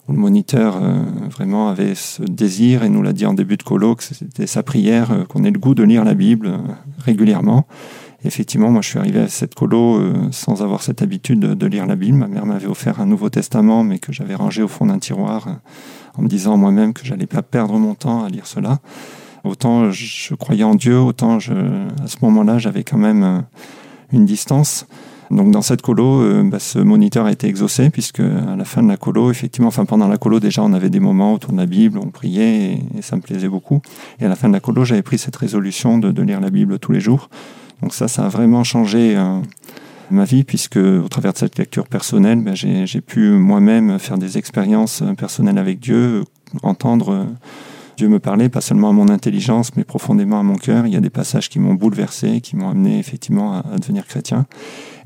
où 0.09 0.13
le 0.13 0.19
moniteur 0.19 0.77
euh, 0.77 1.03
vraiment 1.31 1.69
avait 1.69 1.95
ce 1.95 2.23
désir 2.23 2.83
et 2.83 2.89
nous 2.89 3.03
l'a 3.03 3.13
dit 3.13 3.27
en 3.27 3.35
début 3.35 3.57
de 3.57 3.63
colloque, 3.63 4.03
c'était 4.03 4.47
sa 4.47 4.63
prière 4.63 5.11
euh, 5.11 5.25
qu'on 5.25 5.45
ait 5.45 5.51
le 5.51 5.59
goût 5.59 5.75
de 5.75 5.83
lire 5.83 6.05
la 6.05 6.15
Bible 6.15 6.49
euh, 6.49 6.59
régulièrement. 6.99 7.67
effectivement, 8.25 8.71
moi 8.71 8.83
je 8.83 8.89
suis 8.91 8.99
arrivé 8.99 9.21
à 9.21 9.29
cette 9.29 9.55
colo 9.55 10.01
sans 10.31 10.63
avoir 10.63 10.83
cette 10.83 11.03
habitude 11.03 11.41
de, 11.41 11.67
lire 11.67 11.87
la 11.87 11.97
Bible. 11.97 12.17
Ma 12.17 12.27
mère 12.27 12.47
m'avait 12.47 12.67
offert 12.67 13.01
un 13.01 13.07
Nouveau 13.07 13.29
Testament, 13.29 13.85
mais 13.85 13.99
que 13.99 14.13
j'avais 14.13 14.35
rangé 14.35 14.63
au 14.63 14.69
fond 14.69 14.87
d'un 14.87 14.99
tiroir 14.99 15.61
en 16.17 16.23
me 16.23 16.29
disant 16.29 16.57
moi-même 16.57 16.95
que 16.95 17.05
j'allais 17.05 17.27
pas 17.27 17.43
perdre 17.43 17.79
mon 17.79 17.95
temps 17.95 18.25
à 18.25 18.31
lire 18.31 18.47
cela. 18.47 18.79
Autant 19.45 19.91
je 19.91 20.35
croyais 20.37 20.65
en 20.65 20.75
Dieu, 20.75 20.99
autant 20.99 21.37
à 21.37 22.07
ce 22.07 22.17
moment-là 22.23 22.59
j'avais 22.59 22.83
quand 22.83 22.97
même 22.97 23.45
une 24.11 24.25
distance. 24.25 24.87
Donc 25.31 25.51
dans 25.51 25.63
cette 25.63 25.83
colo, 25.83 26.23
euh, 26.23 26.43
bah, 26.45 26.59
ce 26.59 26.79
moniteur 26.79 27.27
a 27.27 27.33
été 27.33 27.47
exaucé 27.47 27.91
puisque 27.91 28.21
à 28.21 28.57
la 28.57 28.65
fin 28.65 28.83
de 28.83 28.89
la 28.89 28.97
colo, 28.97 29.31
effectivement, 29.31 29.69
enfin 29.69 29.85
pendant 29.85 30.09
la 30.09 30.19
colo 30.19 30.41
déjà, 30.41 30.63
on 30.63 30.73
avait 30.73 30.91
des 30.91 31.01
moments 31.01 31.35
autour 31.35 31.53
de 31.53 31.57
la 31.57 31.67
Bible, 31.67 31.99
on 31.99 32.11
priait 32.11 32.79
et, 32.97 33.03
ça 33.03 33.17
me 33.17 33.23
plaisait 33.23 33.49
beaucoup. 33.49 33.81
Et 34.21 34.27
à 34.27 34.29
la 34.29 34.37
fin 34.37 34.49
de 34.49 34.53
la 34.53 34.61
colo, 34.61 34.85
j'avais 34.85 35.03
pris 35.03 35.19
cette 35.19 35.37
résolution 35.37 35.99
de, 35.99 36.23
lire 36.23 36.41
la 36.41 36.51
Bible 36.51 36.79
tous 36.79 36.93
les 36.93 37.01
jours. 37.01 37.29
Donc 37.83 37.95
ça, 37.95 38.09
ça 38.09 38.25
a 38.25 38.29
vraiment 38.29 38.65
changé 38.65 39.15
euh, 39.17 39.41
ma 40.11 40.25
vie 40.25 40.45
puisque 40.45 40.77
au 40.77 41.09
travers 41.09 41.33
de 41.33 41.39
cette 41.39 41.59
lecture 41.59 41.87
personnelle, 41.87 42.41
bah, 42.41 42.55
j'ai 42.55 43.01
pu 43.01 43.31
moi-même 43.31 43.99
faire 43.99 44.19
des 44.19 44.39
expériences 44.39 45.03
personnelles 45.17 45.59
avec 45.59 45.81
Dieu, 45.81 46.25
entendre 46.63 47.27
Dieu 47.97 48.09
me 48.09 48.19
parlait, 48.19 48.49
pas 48.49 48.61
seulement 48.61 48.91
à 48.91 48.93
mon 48.93 49.09
intelligence, 49.09 49.77
mais 49.77 49.85
profondément 49.85 50.41
à 50.41 50.43
mon 50.43 50.57
cœur. 50.57 50.87
Il 50.87 50.93
y 50.93 50.97
a 50.97 51.01
des 51.01 51.11
passages 51.11 51.49
qui 51.49 51.61
m'ont 51.61 51.75
bouleversé, 51.75 52.41
qui 52.41 52.57
m'ont 52.57 52.69
amené 52.69 52.99
effectivement 52.99 53.55
à, 53.55 53.79
devenir 53.79 54.07
chrétien. 54.07 54.47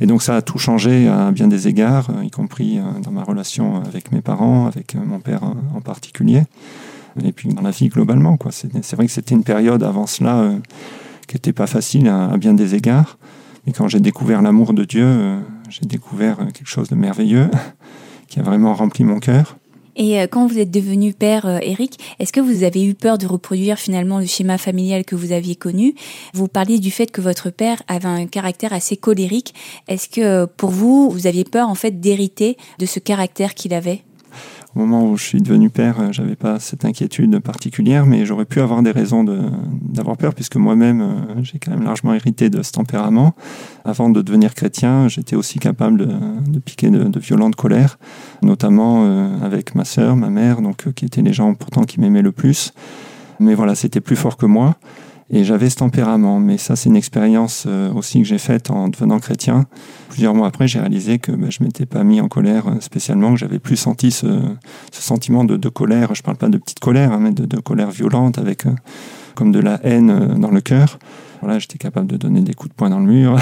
Et 0.01 0.07
donc 0.07 0.23
ça 0.23 0.37
a 0.37 0.43
tout 0.43 0.59
changé 0.59 1.07
à 1.09 1.31
bien 1.31 1.49
des 1.49 1.69
égards, 1.69 2.11
y 2.23 2.31
compris 2.31 2.79
euh, 2.79 2.83
dans 3.03 3.11
ma 3.11 3.23
relation 3.23 3.83
avec 3.83 4.11
mes 4.11 4.23
parents, 4.23 4.67
avec 4.67 4.95
euh, 4.95 5.01
mon 5.05 5.21
père 5.21 5.43
en 5.43 5.81
particulier, 5.81 6.45
et 7.23 7.33
puis 7.33 7.51
dans 7.51 7.63
la 7.63 7.71
vie 7.71 7.89
globalement. 7.89 8.37
Quoi. 8.37 8.53
C'est, 8.53 8.95
vrai 8.95 9.07
que 9.07 9.13
c'était 9.13 9.35
une 9.35 9.45
période 9.45 9.83
avant 9.83 10.07
cela 10.07 10.39
euh, 10.39 10.59
qui 11.27 11.37
n'était 11.37 11.53
pas 11.53 11.67
facile 11.67 12.09
à, 12.09 12.37
bien 12.39 12.55
des 12.55 12.75
égards. 12.75 13.19
Et 13.67 13.73
quand 13.73 13.87
j'ai 13.89 14.01
découvert 14.01 14.41
l'amour 14.41 14.73
de 14.73 14.85
Dieu, 14.85 15.41
j'ai 15.69 15.85
découvert 15.85 16.39
quelque 16.55 16.69
chose 16.69 16.89
de 16.89 16.95
merveilleux 16.95 17.51
qui 18.29 18.41
a 18.41 18.43
vraiment 18.43 18.73
rempli 18.73 19.05
mon 19.05 19.19
cœur. 19.21 19.58
Et 19.99 20.21
euh, 20.21 20.29
quand 20.29 20.47
vous 20.47 20.59
êtes 20.59 20.71
devenu 20.71 21.13
père, 21.13 21.45
Eric, 21.61 21.99
euh, 22.01 22.15
est-ce 22.21 22.33
que 22.33 22.41
vous 22.41 22.63
avez 22.63 22.85
eu 22.85 22.95
peur 22.95 23.19
de 23.19 23.27
reproduire 23.27 23.79
finalement 23.79 24.21
le 24.21 24.27
schéma 24.27 24.57
familial 24.57 25.05
que 25.05 25.17
vous 25.17 25.33
aviez 25.33 25.57
connu? 25.57 25.95
Vous 26.33 26.47
parliez 26.47 26.79
du 26.79 26.93
fait 26.93 27.11
que 27.11 27.21
votre 27.21 27.51
père 27.51 27.83
avait 27.89 28.07
un 28.07 28.27
caractère 28.27 28.73
assez 28.73 28.97
colérique. 28.97 29.55
Est-ce 29.89 30.09
que 30.09 30.21
euh, 30.21 30.47
pour 30.47 30.71
vous, 30.71 31.11
vous 31.11 31.27
aviez 31.27 31.45
peur 31.45 31.69
en 31.69 31.75
fait 31.75 32.01
d'hériter 32.01 32.57
de 32.79 32.87
ce 32.87 33.01
caractère 33.01 33.55
qu'il 33.55 33.75
avait? 33.75 34.05
Au 34.75 34.81
moment 34.81 35.09
où 35.09 35.17
je 35.17 35.25
suis 35.25 35.41
devenu 35.41 35.71
père, 35.71 36.01
euh, 36.01 36.09
j'avais 36.13 36.37
pas 36.37 36.61
cette 36.61 36.85
inquiétude 36.85 37.39
particulière, 37.41 38.07
mais 38.07 38.27
j'aurais 38.27 38.45
pu 38.45 38.61
avoir 38.61 38.83
des 38.83 38.91
raisons 38.91 39.25
d'avoir 39.25 40.17
peur, 40.17 40.35
puisque 40.35 40.57
moi-même, 40.57 41.01
euh, 41.01 41.43
j'ai 41.43 41.59
quand 41.59 41.71
même 41.71 41.83
largement 41.83 42.15
hérité 42.15 42.51
de 42.51 42.63
ce 42.63 42.73
tempérament. 42.73 43.35
Avant 43.85 44.11
de 44.11 44.21
devenir 44.21 44.55
chrétien, 44.55 45.09
j'étais 45.09 45.37
aussi 45.37 45.59
capable 45.59 46.07
de, 46.07 46.59
piquer 46.59 46.91
de, 46.91 47.19
violentes 47.19 47.57
colères, 47.57 47.99
notamment 48.43 49.05
euh, 49.05 49.41
avec 49.43 49.75
ma 49.75 49.85
sœur, 49.85 50.17
ma 50.17 50.29
mère, 50.29 50.61
donc 50.61 50.93
qui 50.93 51.05
étaient 51.05 51.23
les 51.23 51.33
gens 51.33 51.55
pourtant 51.55 51.85
qui 51.85 52.01
m'aimaient 52.01 52.23
le 52.23 52.33
plus. 52.33 52.73
Mais 53.41 53.55
voilà, 53.55 53.75
c'était 53.75 54.01
plus 54.01 54.17
fort 54.17 54.37
que 54.37 54.47
moi. 54.47 54.77
Et 55.31 55.45
j'avais 55.45 55.69
ce 55.69 55.77
tempérament, 55.77 56.41
mais 56.41 56.57
ça 56.57 56.75
c'est 56.75 56.89
une 56.89 56.97
expérience 56.97 57.65
euh, 57.67 57.93
aussi 57.93 58.21
que 58.21 58.27
j'ai 58.27 58.39
faite 58.39 58.71
en 58.71 58.89
devenant 58.89 59.19
chrétien. 59.19 59.67
Plusieurs 60.09 60.35
mois 60.35 60.49
après, 60.49 60.67
j'ai 60.67 60.81
réalisé 60.81 61.19
que 61.19 61.33
bah, 61.33 61.49
je 61.51 61.63
m'étais 61.63 61.85
pas 61.85 62.03
mis 62.03 62.21
en 62.23 62.29
colère 62.29 62.69
euh, 62.69 62.81
spécialement, 62.81 63.33
que 63.33 63.39
j'avais 63.39 63.59
plus 63.59 63.77
senti 63.77 64.11
ce, 64.11 64.27
ce 64.91 65.03
sentiment 65.03 65.45
de, 65.45 65.59
de, 65.59 65.69
colère. 65.69 66.15
Je 66.15 66.23
parle 66.23 66.39
pas 66.39 66.49
de 66.49 66.57
petite 66.57 66.81
colère, 66.81 67.13
hein, 67.13 67.19
mais 67.21 67.33
de, 67.33 67.45
de, 67.45 67.61
colère 67.61 67.91
violente 67.91 68.39
avec 68.39 68.65
euh, 68.65 68.71
comme 69.35 69.53
de 69.53 69.61
la 69.61 69.79
haine 69.83 70.39
dans 70.41 70.51
le 70.51 70.63
cœur. 70.63 70.99
Voilà, 71.43 71.59
j'étais 71.59 71.79
capable 71.79 72.07
de 72.07 72.17
donner 72.17 72.41
des 72.41 72.55
coups 72.55 72.71
de 72.71 72.75
poing 72.75 72.89
dans 72.89 72.99
le 72.99 73.07
mur. 73.07 73.39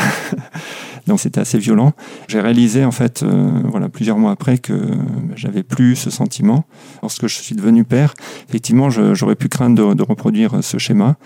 Donc 1.07 1.21
c'était 1.21 1.41
assez 1.41 1.59
violent. 1.59 1.93
J'ai 2.27 2.41
réalisé 2.41 2.85
en 2.85 2.91
fait, 2.91 3.25
voilà, 3.25 3.89
plusieurs 3.89 4.19
mois 4.19 4.33
après 4.33 4.59
que 4.59 4.75
bah, 4.75 5.35
j'avais 5.37 5.63
plus 5.63 5.97
ce 5.97 6.11
sentiment. 6.11 6.65
Lorsque 7.01 7.27
je 7.29 7.41
suis 7.41 7.55
devenu 7.55 7.85
père, 7.85 8.13
effectivement, 8.51 8.91
j'aurais 8.91 9.37
pu 9.37 9.49
craindre 9.49 9.91
de, 9.91 9.95
de, 9.95 10.03
reproduire 10.03 10.63
ce 10.63 10.77
schéma. 10.77 11.17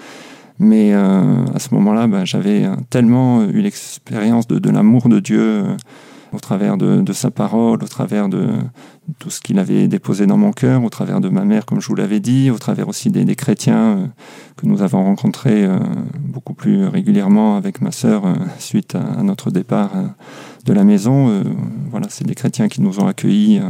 Mais 0.61 0.93
euh, 0.93 1.45
à 1.55 1.59
ce 1.59 1.75
moment-là, 1.75 2.07
bah, 2.07 2.25
j'avais 2.25 2.69
tellement 2.89 3.43
eu 3.43 3.61
l'expérience 3.61 4.47
de, 4.47 4.71
l'amour 4.71 5.09
de 5.09 5.19
Dieu 5.19 5.41
euh, 5.41 5.77
au 6.33 6.39
travers 6.39 6.77
de, 6.77 7.13
sa 7.13 7.31
parole, 7.31 7.83
au 7.83 7.89
travers 7.89 8.29
de 8.29 8.49
tout 9.19 9.31
ce 9.31 9.41
qu'il 9.41 9.59
avait 9.59 9.89
déposé 9.89 10.27
dans 10.27 10.37
mon 10.37 10.53
cœur, 10.53 10.85
au 10.85 10.91
travers 10.91 11.21
de 11.21 11.29
ma 11.29 11.45
mère, 11.45 11.67
comme 11.67 11.81
je 11.81 11.89
vous 11.89 11.95
l'avais 11.95 12.21
dit, 12.21 12.51
au 12.51 12.59
travers 12.59 12.89
aussi 12.89 13.11
des, 13.11 13.35
chrétiens 13.35 13.99
euh, 13.99 14.07
que 14.57 14.67
nous 14.67 14.83
avons 14.83 15.05
rencontrés 15.05 15.65
euh, 15.65 15.79
beaucoup 16.21 16.55
plus 16.55 16.87
régulièrement 16.87 17.57
avec 17.57 17.81
ma 17.81 17.91
sœur 17.91 18.27
euh, 18.27 18.35
suite 18.59 18.95
à, 18.95 19.03
à, 19.03 19.23
notre 19.23 19.51
départ 19.51 19.91
de 20.65 20.73
la 20.73 20.85
maison. 20.85 21.43
voilà, 21.91 22.07
c'est 22.11 22.27
des 22.27 22.35
chrétiens 22.35 22.69
qui 22.69 22.83
nous 22.83 23.01
ont 23.01 23.07
accueillis 23.07 23.61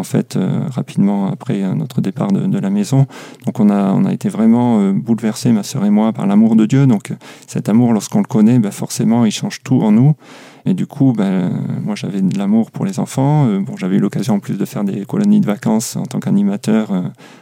en 0.00 0.02
fait 0.02 0.36
euh, 0.36 0.62
rapidement 0.70 1.30
après 1.30 1.62
euh, 1.62 1.74
notre 1.74 2.00
départ 2.00 2.32
de, 2.32 2.58
la 2.58 2.70
maison. 2.70 3.06
Donc 3.46 3.60
on 3.60 3.70
a, 3.70 3.92
on 3.92 4.04
a 4.04 4.12
été 4.12 4.28
vraiment 4.28 4.80
euh, 4.80 4.92
bouleversés, 4.92 5.52
ma 5.52 5.62
sœur 5.62 5.84
et 5.84 5.90
moi, 5.90 6.12
par 6.12 6.26
l'amour 6.26 6.56
de 6.56 6.66
Dieu. 6.66 6.86
Donc 6.86 7.12
cet 7.46 7.68
amour, 7.68 7.92
lorsqu'on 7.92 8.18
le 8.18 8.24
connaît, 8.24 8.58
ben, 8.58 8.72
forcément, 8.72 9.24
il 9.24 9.30
change 9.30 9.62
tout 9.62 9.80
en 9.82 9.92
nous. 9.92 10.14
Et 10.66 10.74
du 10.74 10.86
coup, 10.86 11.12
ben, 11.16 11.50
moi 11.82 11.94
j'avais 11.94 12.20
de 12.20 12.36
l'amour 12.38 12.70
pour 12.70 12.84
les 12.84 12.98
enfants. 12.98 13.46
bon, 13.60 13.76
j'avais 13.78 13.96
eu 13.96 13.98
l'occasion 13.98 14.34
en 14.34 14.40
plus 14.40 14.58
de 14.58 14.64
faire 14.66 14.84
des 14.84 15.06
colonies 15.06 15.40
de 15.40 15.46
vacances 15.46 15.96
en 15.96 16.02
tant 16.02 16.20
qu'animateur 16.20 16.90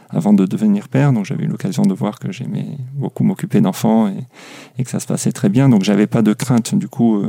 avant 0.09 0.31
de 0.31 0.45
devenir 0.45 0.87
père. 0.87 1.11
Donc 1.11 1.25
j'avais 1.25 1.43
eu 1.43 1.47
l'occasion 1.47 1.83
de 1.83 1.93
voir 1.93 2.19
que 2.19 2.31
j'aimais 2.31 2.77
beaucoup 2.93 3.25
m'occuper 3.25 3.59
d'enfants 3.59 4.07
et, 4.07 4.23
et, 4.77 4.85
que 4.85 4.89
ça 4.89 5.01
se 5.01 5.07
passait 5.07 5.33
très 5.33 5.49
bien. 5.49 5.67
Donc 5.67 5.83
j'avais 5.83 6.07
pas 6.07 6.21
de 6.21 6.31
crainte 6.31 6.75
du 6.75 6.87
coup 6.87 7.21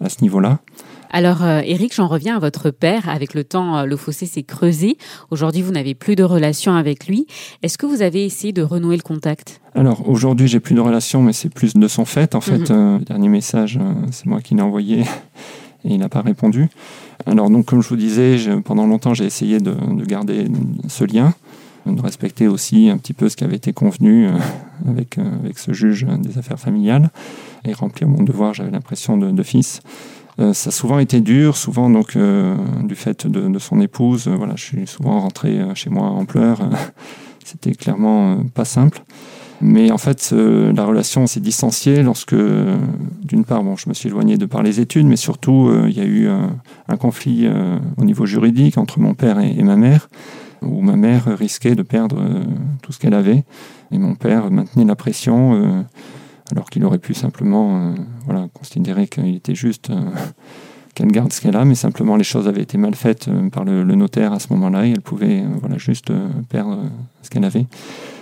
à 0.00 0.08
ce 0.08 0.22
niveau-là. 0.22 0.58
Alors, 1.12 1.44
euh, 1.44 1.60
Eric, 1.64 1.94
j'en 1.94 2.08
reviens 2.08 2.36
à 2.36 2.38
votre 2.38 2.70
père. 2.70 3.08
Avec 3.08 3.34
le 3.34 3.44
temps, 3.44 3.76
euh, 3.76 3.84
le 3.84 3.96
fossé 3.96 4.24
s'est 4.24 4.42
creusé. 4.42 4.96
Aujourd'hui, 5.30 5.60
vous 5.60 5.70
n'avez 5.70 5.94
plus 5.94 6.16
de 6.16 6.24
relation 6.24 6.74
avec 6.74 7.06
lui. 7.06 7.26
Est-ce 7.62 7.76
que 7.76 7.84
vous 7.84 8.00
avez 8.00 8.24
essayé 8.24 8.54
de 8.54 8.62
renouer 8.62 8.96
le 8.96 9.02
contact? 9.02 9.60
Alors, 9.74 10.08
aujourd'hui, 10.08 10.48
j'ai 10.48 10.58
plus 10.58 10.74
de 10.74 10.80
relation, 10.80 11.20
mais 11.22 11.34
c'est 11.34 11.50
plus 11.50 11.74
de 11.74 11.88
son 11.88 12.06
fait. 12.06 12.34
En 12.34 12.40
fait, 12.40 12.58
mm 12.58 12.64
-hmm. 12.64 12.72
euh, 12.72 12.98
le 12.98 13.04
dernier 13.04 13.28
message, 13.28 13.76
euh, 13.76 13.92
c'est 14.10 14.26
moi 14.26 14.40
qui 14.40 14.54
l'ai 14.54 14.62
envoyé 14.62 15.00
et 15.84 15.94
il 15.94 15.98
n'a 15.98 16.08
pas 16.08 16.22
répondu. 16.22 16.68
Alors, 17.26 17.50
donc, 17.50 17.66
comme 17.66 17.82
je 17.82 17.88
vous 17.88 18.02
disais, 18.08 18.36
pendant 18.64 18.86
longtemps, 18.86 19.14
j'ai 19.14 19.26
essayé 19.26 19.58
de, 19.60 19.74
de, 20.00 20.04
garder 20.04 20.48
ce 20.88 21.04
lien 21.04 21.34
de 21.86 22.00
respecter 22.00 22.46
aussi 22.46 22.88
un 22.88 22.98
petit 22.98 23.12
peu 23.12 23.28
ce 23.28 23.36
qui 23.36 23.44
avait 23.44 23.56
été 23.56 23.72
convenu 23.72 24.26
euh, 24.26 24.32
avec, 24.88 25.18
euh, 25.18 25.38
avec 25.42 25.58
ce 25.58 25.72
juge 25.72 26.06
des 26.20 26.38
affaires 26.38 26.58
familiales 26.58 27.10
et 27.64 27.72
remplir 27.72 28.08
mon 28.08 28.22
devoir, 28.22 28.54
j'avais 28.54 28.70
l'impression, 28.70 29.16
de, 29.16 29.30
de, 29.30 29.42
fils. 29.42 29.80
Euh, 30.40 30.52
ça 30.52 30.68
a 30.68 30.72
souvent 30.72 30.98
été 30.98 31.20
dur, 31.20 31.56
souvent 31.56 31.90
donc 31.90 32.16
euh, 32.16 32.56
du 32.82 32.94
fait 32.94 33.26
de, 33.26 33.58
son 33.58 33.80
épouse. 33.80 34.28
Euh, 34.28 34.34
voilà, 34.36 34.54
je 34.56 34.64
suis 34.64 34.86
souvent 34.86 35.20
rentré 35.20 35.60
chez 35.74 35.90
moi 35.90 36.06
en 36.06 36.24
pleurs. 36.24 36.60
C'était 37.44 37.72
clairement 37.72 38.38
pas 38.54 38.64
simple. 38.64 39.02
Mais 39.60 39.92
en 39.92 39.98
fait, 39.98 40.32
la 40.32 40.84
relation 40.84 41.28
s'est 41.28 41.38
distanciée 41.38 42.02
lorsque, 42.02 42.34
d'une 42.34 43.44
part, 43.44 43.62
bon, 43.62 43.76
je 43.76 43.88
me 43.88 43.94
suis 43.94 44.08
éloigné 44.08 44.36
de 44.36 44.44
par 44.44 44.64
les 44.64 44.80
études, 44.80 45.06
mais 45.06 45.14
surtout, 45.14 45.70
il 45.86 45.96
y 45.96 46.00
a 46.00 46.04
eu 46.04 46.26
un, 46.26 46.96
conflit 46.96 47.48
au 47.96 48.04
niveau 48.04 48.26
juridique 48.26 48.76
entre 48.76 48.98
mon 48.98 49.14
père 49.14 49.38
et, 49.38 49.62
ma 49.62 49.76
mère 49.76 50.08
où 50.62 50.80
ma 50.80 50.96
mère 50.96 51.26
risquait 51.38 51.76
de 51.76 51.82
perdre 51.82 52.24
tout 52.82 52.90
ce 52.90 52.98
qu'elle 52.98 53.14
avait 53.14 53.44
et 53.92 53.98
mon 53.98 54.16
père 54.16 54.50
maintenait 54.50 54.84
la 54.84 54.96
pression 54.96 55.84
alors 56.52 56.68
qu'il 56.68 56.84
aurait 56.84 56.98
pu 56.98 57.14
simplement 57.14 57.76
euh, 57.76 57.94
voilà, 58.26 58.46
considérer 58.52 59.08
qu'il 59.08 59.34
était 59.34 59.54
juste 59.54 59.90
euh, 59.90 60.00
qu'elle 60.94 61.08
garde 61.08 61.32
ce 61.32 61.40
qu'elle 61.40 61.56
a, 61.56 61.64
mais 61.64 61.74
simplement 61.74 62.16
les 62.16 62.24
choses 62.24 62.46
avaient 62.46 62.60
été 62.60 62.76
mal 62.76 62.94
faites 62.94 63.28
euh, 63.28 63.48
par 63.48 63.64
le, 63.64 63.82
notaire 63.84 64.32
à 64.32 64.38
ce 64.38 64.52
moment-là 64.52 64.86
et 64.86 64.90
elle 64.90 65.00
pouvait 65.00 65.42
voilà, 65.60 65.78
juste 65.78 66.12
perdre 66.50 66.78
ce 67.22 67.30
qu'elle 67.30 67.44
avait. 67.44 67.66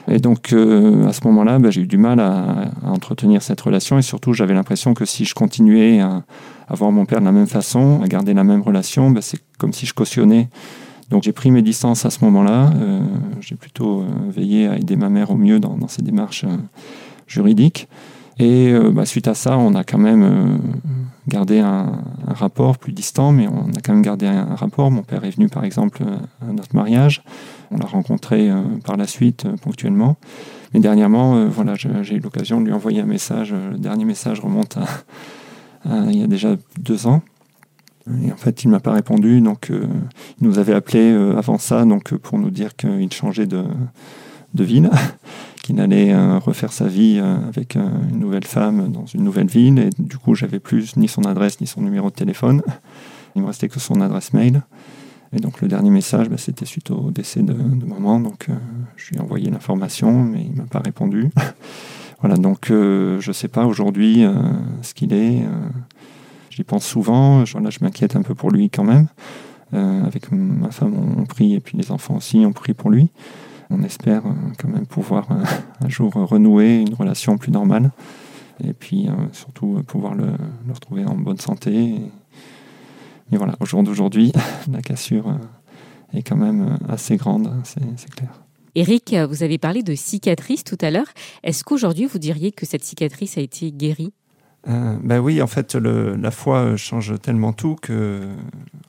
Et 0.08 0.18
donc 0.18 0.52
à 0.52 1.12
ce 1.12 1.20
moment-là, 1.26 1.58
bah, 1.58 1.70
j'ai 1.70 1.82
eu 1.82 1.87
du 1.87 1.99
mal 1.99 2.20
à, 2.20 2.70
entretenir 2.84 3.42
cette 3.42 3.60
relation 3.60 3.99
et 3.99 4.02
surtout 4.02 4.32
j'avais 4.32 4.54
l'impression 4.54 4.94
que 4.94 5.04
si 5.04 5.25
je 5.25 5.34
continuais 5.34 6.00
à, 6.00 6.22
voir 6.70 6.90
mon 6.92 7.04
père 7.04 7.20
de 7.20 7.25
la 7.25 7.32
même 7.32 7.46
façon, 7.46 8.00
à 8.02 8.08
garder 8.08 8.32
la 8.32 8.44
même 8.44 8.62
relation, 8.62 9.10
bah, 9.10 9.20
c'est 9.22 9.38
comme 9.58 9.72
si 9.72 9.87
je 9.87 9.94
cautionnais 9.94 10.49
donc 11.10 11.25
j'ai 11.25 11.32
pris 11.32 11.50
mes 11.50 11.62
distances 11.62 12.06
à 12.06 12.10
ce 12.10 12.25
moment-là. 12.25 12.70
J'ai 13.40 13.56
plutôt 13.56 14.04
veillé 14.28 14.68
à 14.68 14.76
aider 14.76 14.94
ma 14.94 15.08
mère 15.08 15.32
au 15.32 15.37
mieux 15.37 15.58
dans, 15.58 15.88
ses 15.88 16.02
démarches 16.02 16.44
juridiques. 17.30 17.88
Et 18.40 18.73
euh, 18.73 18.90
bah, 18.90 19.04
suite 19.04 19.28
à 19.28 19.35
ça, 19.35 19.59
on 19.59 19.75
a 19.75 19.85
quand 19.85 19.99
même 19.99 20.23
euh, 20.23 20.56
gardé 21.28 21.59
un, 21.59 22.00
rapport 22.26 22.78
plus 22.78 22.92
distant, 22.92 23.32
mais 23.32 23.47
on 23.47 23.68
a 23.68 23.80
quand 23.85 23.92
même 23.92 24.02
gardé 24.02 24.26
un, 24.26 24.54
rapport. 24.54 24.90
Mon 24.90 25.02
père 25.02 25.25
est 25.25 25.30
venu 25.30 25.49
par 25.49 25.62
exemple 25.64 26.02
à 26.40 26.50
notre 26.50 26.75
mariage. 26.75 27.23
On 27.70 27.76
l'a 27.76 27.85
rencontré 27.85 28.50
euh, 28.50 28.62
par 28.82 28.97
la 28.97 29.06
suite 29.06 29.47
ponctuellement. 29.61 30.16
Mais 30.73 30.80
dernièrement, 30.80 31.47
voilà, 31.49 31.75
j'ai 31.75 32.14
eu 32.14 32.20
l'occasion 32.20 32.61
de 32.61 32.66
lui 32.66 32.73
envoyer 32.73 33.00
un 33.00 33.06
message. 33.06 33.52
Le 33.52 33.76
dernier 33.76 34.04
message 34.04 34.40
remonte 34.40 34.78
à, 35.85 36.11
il 36.11 36.18
y 36.18 36.23
a 36.23 36.28
déjà 36.28 36.56
deux 36.78 37.09
ans. 37.09 37.23
Et 38.25 38.30
en 38.30 38.37
fait, 38.37 38.62
il 38.62 38.68
m'a 38.68 38.78
pas 38.78 38.92
répondu. 38.92 39.40
Donc, 39.40 39.73
il 39.73 40.47
nous 40.47 40.61
avait 40.61 40.73
appelé 40.73 41.11
avant 41.37 41.59
ça 41.59 41.85
donc, 41.85 42.14
pour 42.14 42.38
nous 42.38 42.50
dire 42.50 42.76
qu'il 42.76 43.12
changeait 43.12 43.49
de 43.49 43.64
ville, 44.54 44.90
qu'il 45.62 45.81
allait 45.81 46.12
euh, 46.12 46.38
refaire 46.38 46.73
sa 46.73 46.87
vie 46.87 47.19
euh, 47.21 47.37
avec 47.49 47.76
euh, 47.76 47.88
une 48.11 48.19
nouvelle 48.19 48.45
femme 48.45 48.90
dans 48.90 49.07
une 49.07 49.23
nouvelle 49.23 49.49
ville. 49.49 49.79
Et 49.79 49.90
du 49.99 50.17
coup, 50.17 50.35
j'avais 50.35 50.59
plus 50.59 50.97
ni 50.97 51.09
son 51.09 51.23
adresse 51.23 51.61
ni 51.61 51.67
son 51.67 51.83
numéro 51.83 52.11
de 52.11 52.14
téléphone. 52.14 52.62
Il 53.37 53.43
me 53.43 53.47
restait 53.47 53.69
que 53.69 53.79
son 53.79 54.00
adresse 54.00 54.33
mail. 54.33 54.62
Et 55.33 55.38
donc, 55.38 55.61
le 55.61 55.69
dernier 55.69 55.90
message, 55.90 56.29
bah, 56.29 56.37
c'était 56.38 56.64
suite 56.64 56.90
au 56.90 57.11
décès 57.11 57.43
de, 57.43 57.52
maman. 57.52 58.19
Donc, 58.19 58.49
je 58.97 59.11
lui 59.11 59.17
ai 59.17 59.21
envoyé 59.21 59.49
l'information, 59.49 60.25
mais 60.25 60.43
il 60.43 60.50
ne 60.52 60.57
m'a 60.57 60.64
pas 60.64 60.81
répondu. 60.81 61.31
voilà, 62.21 62.37
donc, 62.37 62.73
euh, 62.73 63.21
je 63.21 63.31
sais 63.31 63.47
pas 63.47 63.64
aujourd'hui 63.64 64.25
ce 64.83 64.93
qu'il 64.93 65.12
est. 65.12 65.45
J'y 66.50 66.64
pense 66.64 66.85
souvent, 66.85 67.45
là, 67.45 67.71
je 67.71 67.79
m'inquiète 67.81 68.17
un 68.17 68.23
peu 68.23 68.35
pour 68.35 68.50
lui 68.50 68.71
quand 68.71 68.83
même. 68.83 69.07
Avec 69.73 70.33
ma 70.33 70.73
femme, 70.73 70.95
on, 70.97 71.21
on, 71.21 71.26
prie, 71.26 71.55
et 71.55 71.61
puis 71.61 71.79
les 71.79 71.93
enfants 71.93 72.17
aussi, 72.17 72.43
on 72.45 72.52
prie 72.52 72.75
pour 72.75 72.90
lui. 72.90 73.09
On 73.70 73.82
espère 73.84 74.26
euh, 74.26 74.32
quand 74.58 74.68
même 74.68 74.86
pouvoir 74.86 75.30
euh, 75.30 75.44
un 75.84 75.88
jour 75.88 76.12
renouer 76.12 76.80
une 76.80 76.94
relation 76.94 77.38
plus 77.38 77.52
normale. 77.52 77.90
Et 78.62 78.72
puis 78.72 79.08
euh, 79.08 79.12
surtout 79.32 79.82
pouvoir 79.86 80.14
le, 80.14 80.32
retrouver 80.68 81.04
en 81.04 81.14
bonne 81.14 81.38
santé. 81.38 81.96
Et 83.32 83.36
voilà, 83.36 83.54
au 83.60 83.66
jour 83.66 83.82
d'aujourd'hui, 83.82 84.32
la 84.72 84.82
cassure 84.82 85.38
est 86.12 86.22
quand 86.22 86.36
même 86.36 86.76
assez 86.88 87.16
grande, 87.16 87.52
c'est 87.62 88.10
clair. 88.10 88.42
Eric, 88.74 89.14
vous 89.28 89.42
avez 89.42 89.58
parlé 89.58 89.82
de 89.82 89.94
cicatrice 89.94 90.64
tout 90.64 90.78
à 90.80 90.90
l'heure. 90.90 91.08
Est-ce 91.42 91.64
qu'aujourd'hui, 91.64 92.06
vous 92.06 92.18
diriez 92.18 92.52
que 92.52 92.66
cette 92.66 92.84
cicatrice 92.84 93.38
a 93.38 93.40
été 93.40 93.72
guérie? 93.72 94.12
Euh, 94.69 94.97
ben 95.02 95.21
oui, 95.21 95.40
en 95.40 95.47
fait, 95.47 95.75
la 95.75 96.31
foi 96.31 96.76
change 96.76 97.14
tellement 97.21 97.52
tout 97.52 97.76
que, 97.81 98.21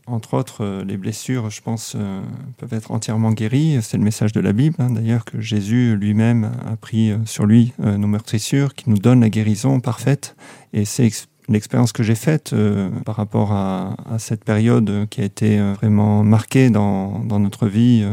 entre 0.06 0.34
autres, 0.34 0.84
les 0.86 0.98
blessures, 0.98 1.50
je 1.50 1.62
pense, 1.62 1.94
euh, 1.96 2.22
peuvent 2.58 2.74
être 2.74 2.92
entièrement 2.92 3.32
guéries. 3.32 3.80
C'est 3.82 3.98
le 3.98 4.04
message 4.04 4.34
de 4.34 4.42
la 4.42 4.52
Bible, 4.52 4.76
hein, 4.80 4.90
d'ailleurs, 4.92 5.24
que 5.24 5.40
Jésus 5.40 5.96
lui-même 5.96 6.52
a 6.70 6.76
pris 6.76 7.14
sur 7.26 7.46
lui 7.46 7.74
euh, 7.82 7.98
nos 7.98 8.08
meurtrissures, 8.08 8.76
qui 8.76 8.90
nous 8.90 8.98
donne 8.98 9.22
la 9.22 9.30
guérison 9.30 9.80
parfaite. 9.80 10.36
Et 10.74 10.84
c'est 10.84 11.10
l'expérience 11.48 11.94
que 11.94 12.04
j'ai 12.04 12.16
faite 12.16 12.52
euh, 12.52 12.90
par 13.06 13.16
rapport 13.16 13.54
à, 13.54 13.96
cette 14.18 14.44
période 14.44 15.08
qui 15.10 15.22
a 15.22 15.24
été 15.24 15.60
vraiment 15.74 16.24
marquée 16.24 16.70
dans 16.70 17.24
notre 17.40 17.68
vie. 17.68 18.06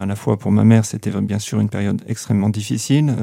à 0.00 0.06
la 0.06 0.16
fois 0.16 0.38
pour 0.38 0.50
ma 0.50 0.64
mère, 0.64 0.84
c'était 0.84 1.10
bien 1.20 1.38
sûr 1.38 1.60
une 1.60 1.68
période 1.68 2.02
extrêmement 2.08 2.48
difficile. 2.48 3.14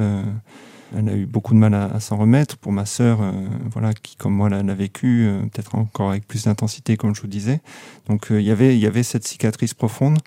Elle 0.95 1.09
a 1.09 1.15
eu 1.15 1.25
beaucoup 1.25 1.53
de 1.53 1.59
mal 1.59 1.73
à, 1.73 1.99
s'en 1.99 2.17
remettre. 2.17 2.57
Pour 2.57 2.71
ma 2.71 2.85
sœur, 2.85 3.21
euh, 3.21 3.31
voilà, 3.71 3.93
qui 3.93 4.15
comme 4.15 4.33
moi 4.33 4.49
l'a 4.49 4.61
vécu, 4.73 5.25
euh, 5.25 5.41
peut-être 5.41 5.75
encore 5.75 6.11
avec 6.11 6.27
plus 6.27 6.45
d'intensité, 6.45 6.97
comme 6.97 7.13
je 7.13 7.21
vous 7.21 7.27
disais. 7.27 7.61
Donc 8.07 8.31
euh, 8.31 8.41
y 8.41 8.49
il 8.49 8.79
y 8.79 8.85
avait 8.85 9.03
cette 9.03 9.27
cicatrice 9.27 9.73
profonde. 9.73 10.19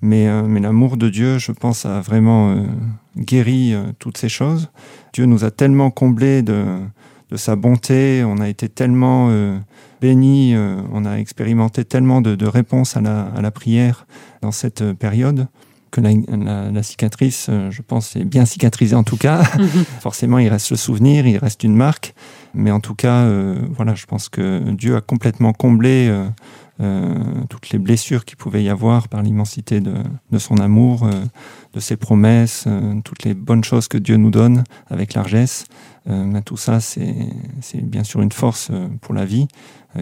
Mais, 0.00 0.28
mais 0.44 0.60
l'amour 0.60 0.96
de 0.96 1.08
Dieu, 1.08 1.38
je 1.38 1.50
pense, 1.50 1.84
a 1.84 2.00
vraiment 2.00 2.64
guéri 3.16 3.74
toutes 3.98 4.16
ces 4.16 4.28
choses. 4.28 4.70
Dieu 5.12 5.26
nous 5.26 5.42
a 5.42 5.50
tellement 5.50 5.90
comblés 5.90 6.42
de, 6.42 6.64
de 7.30 7.36
sa 7.36 7.56
bonté, 7.56 8.22
on 8.24 8.38
a 8.38 8.48
été 8.48 8.68
tellement 8.68 9.28
bénis, 10.00 10.54
on 10.92 11.04
a 11.04 11.16
expérimenté 11.16 11.84
tellement 11.84 12.20
de, 12.20 12.36
de 12.36 12.46
réponses 12.46 12.96
à 12.96 13.00
la, 13.00 13.22
à 13.22 13.40
la 13.40 13.50
prière 13.50 14.06
dans 14.40 14.52
cette 14.52 14.92
période 14.92 15.48
que 15.90 16.00
la, 16.00 16.82
cicatrice, 16.82 17.50
je 17.70 17.82
pense, 17.82 18.16
est 18.16 18.24
bien 18.24 18.44
cicatrisée 18.44 18.96
en 18.96 19.04
tout 19.04 19.16
cas. 19.16 19.42
Forcément, 20.00 20.38
il 20.38 20.48
reste 20.48 20.70
le 20.70 20.76
souvenir, 20.76 21.26
il 21.26 21.38
reste 21.38 21.64
une 21.64 21.76
marque. 21.76 22.14
Mais 22.54 22.70
en 22.70 22.80
tout 22.80 22.94
cas, 22.94 23.28
voilà, 23.70 23.94
je 23.94 24.06
pense 24.06 24.28
que 24.28 24.70
Dieu 24.70 24.96
a 24.96 25.00
complètement 25.00 25.52
comblé 25.52 26.10
euh, 26.80 27.44
toutes 27.48 27.70
les 27.70 27.78
blessures 27.80 28.24
qu'il 28.24 28.36
pouvait 28.36 28.62
y 28.62 28.68
avoir 28.68 29.08
par 29.08 29.22
l'immensité 29.22 29.80
de, 29.80 29.94
de, 30.30 30.38
son 30.38 30.58
amour, 30.58 31.02
euh, 31.02 31.24
de 31.74 31.80
ses 31.80 31.96
promesses, 31.96 32.66
euh, 32.68 33.00
toutes 33.04 33.24
les 33.24 33.34
bonnes 33.34 33.64
choses 33.64 33.88
que 33.88 33.98
Dieu 33.98 34.16
nous 34.16 34.30
donne 34.30 34.62
avec 34.88 35.14
largesse. 35.14 35.66
Mais 36.10 36.40
tout 36.40 36.56
ça, 36.56 36.80
c'est 36.80 37.82
bien 37.82 38.02
sûr 38.02 38.22
une 38.22 38.32
force 38.32 38.70
pour 39.02 39.12
la 39.12 39.26
vie 39.26 39.46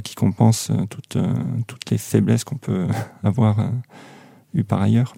qui 0.05 0.15
compense 0.15 0.71
toutes, 0.89 1.19
toutes 1.67 1.91
les 1.91 1.99
faiblesses 1.99 2.45
qu'on 2.45 2.59
peut 2.59 2.87
avoir 3.25 3.73
eues 4.55 4.63
par 4.63 4.81
ailleurs. 4.81 5.15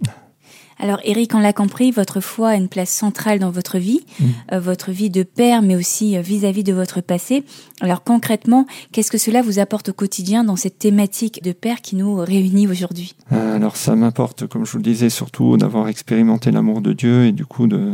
Alors 0.78 1.00
Eric, 1.04 1.34
on 1.34 1.40
l'a 1.40 1.52
compris, 1.52 1.90
votre 1.90 2.20
foi 2.20 2.50
a 2.50 2.54
une 2.54 2.68
place 2.68 2.90
centrale 2.90 3.38
dans 3.38 3.50
votre 3.50 3.78
vie, 3.78 4.00
mm. 4.20 4.24
euh, 4.52 4.60
votre 4.60 4.90
vie 4.90 5.10
de 5.10 5.22
père, 5.22 5.62
mais 5.62 5.76
aussi 5.76 6.16
euh, 6.16 6.20
vis-à-vis 6.20 6.64
de 6.64 6.72
votre 6.72 7.00
passé. 7.00 7.44
Alors 7.80 8.04
concrètement, 8.04 8.66
qu'est-ce 8.92 9.10
que 9.10 9.18
cela 9.18 9.42
vous 9.42 9.58
apporte 9.58 9.90
au 9.90 9.92
quotidien 9.92 10.44
dans 10.44 10.56
cette 10.56 10.78
thématique 10.78 11.42
de 11.42 11.52
père 11.52 11.80
qui 11.80 11.96
nous 11.96 12.16
réunit 12.16 12.68
aujourd'hui? 12.68 13.14
Euh, 13.32 13.56
Alors 13.56 13.76
ça 13.76 13.96
m'apporte, 13.96 14.46
comme 14.46 14.64
je 14.64 14.72
vous 14.72 14.78
le 14.78 14.84
disais, 14.84 15.10
surtout 15.10 15.56
d'avoir 15.56 15.88
expérimenté 15.88 16.50
l'amour 16.50 16.80
de 16.80 16.92
Dieu 16.92 17.26
et 17.26 17.32
du 17.32 17.44
coup 17.44 17.66
de, 17.66 17.92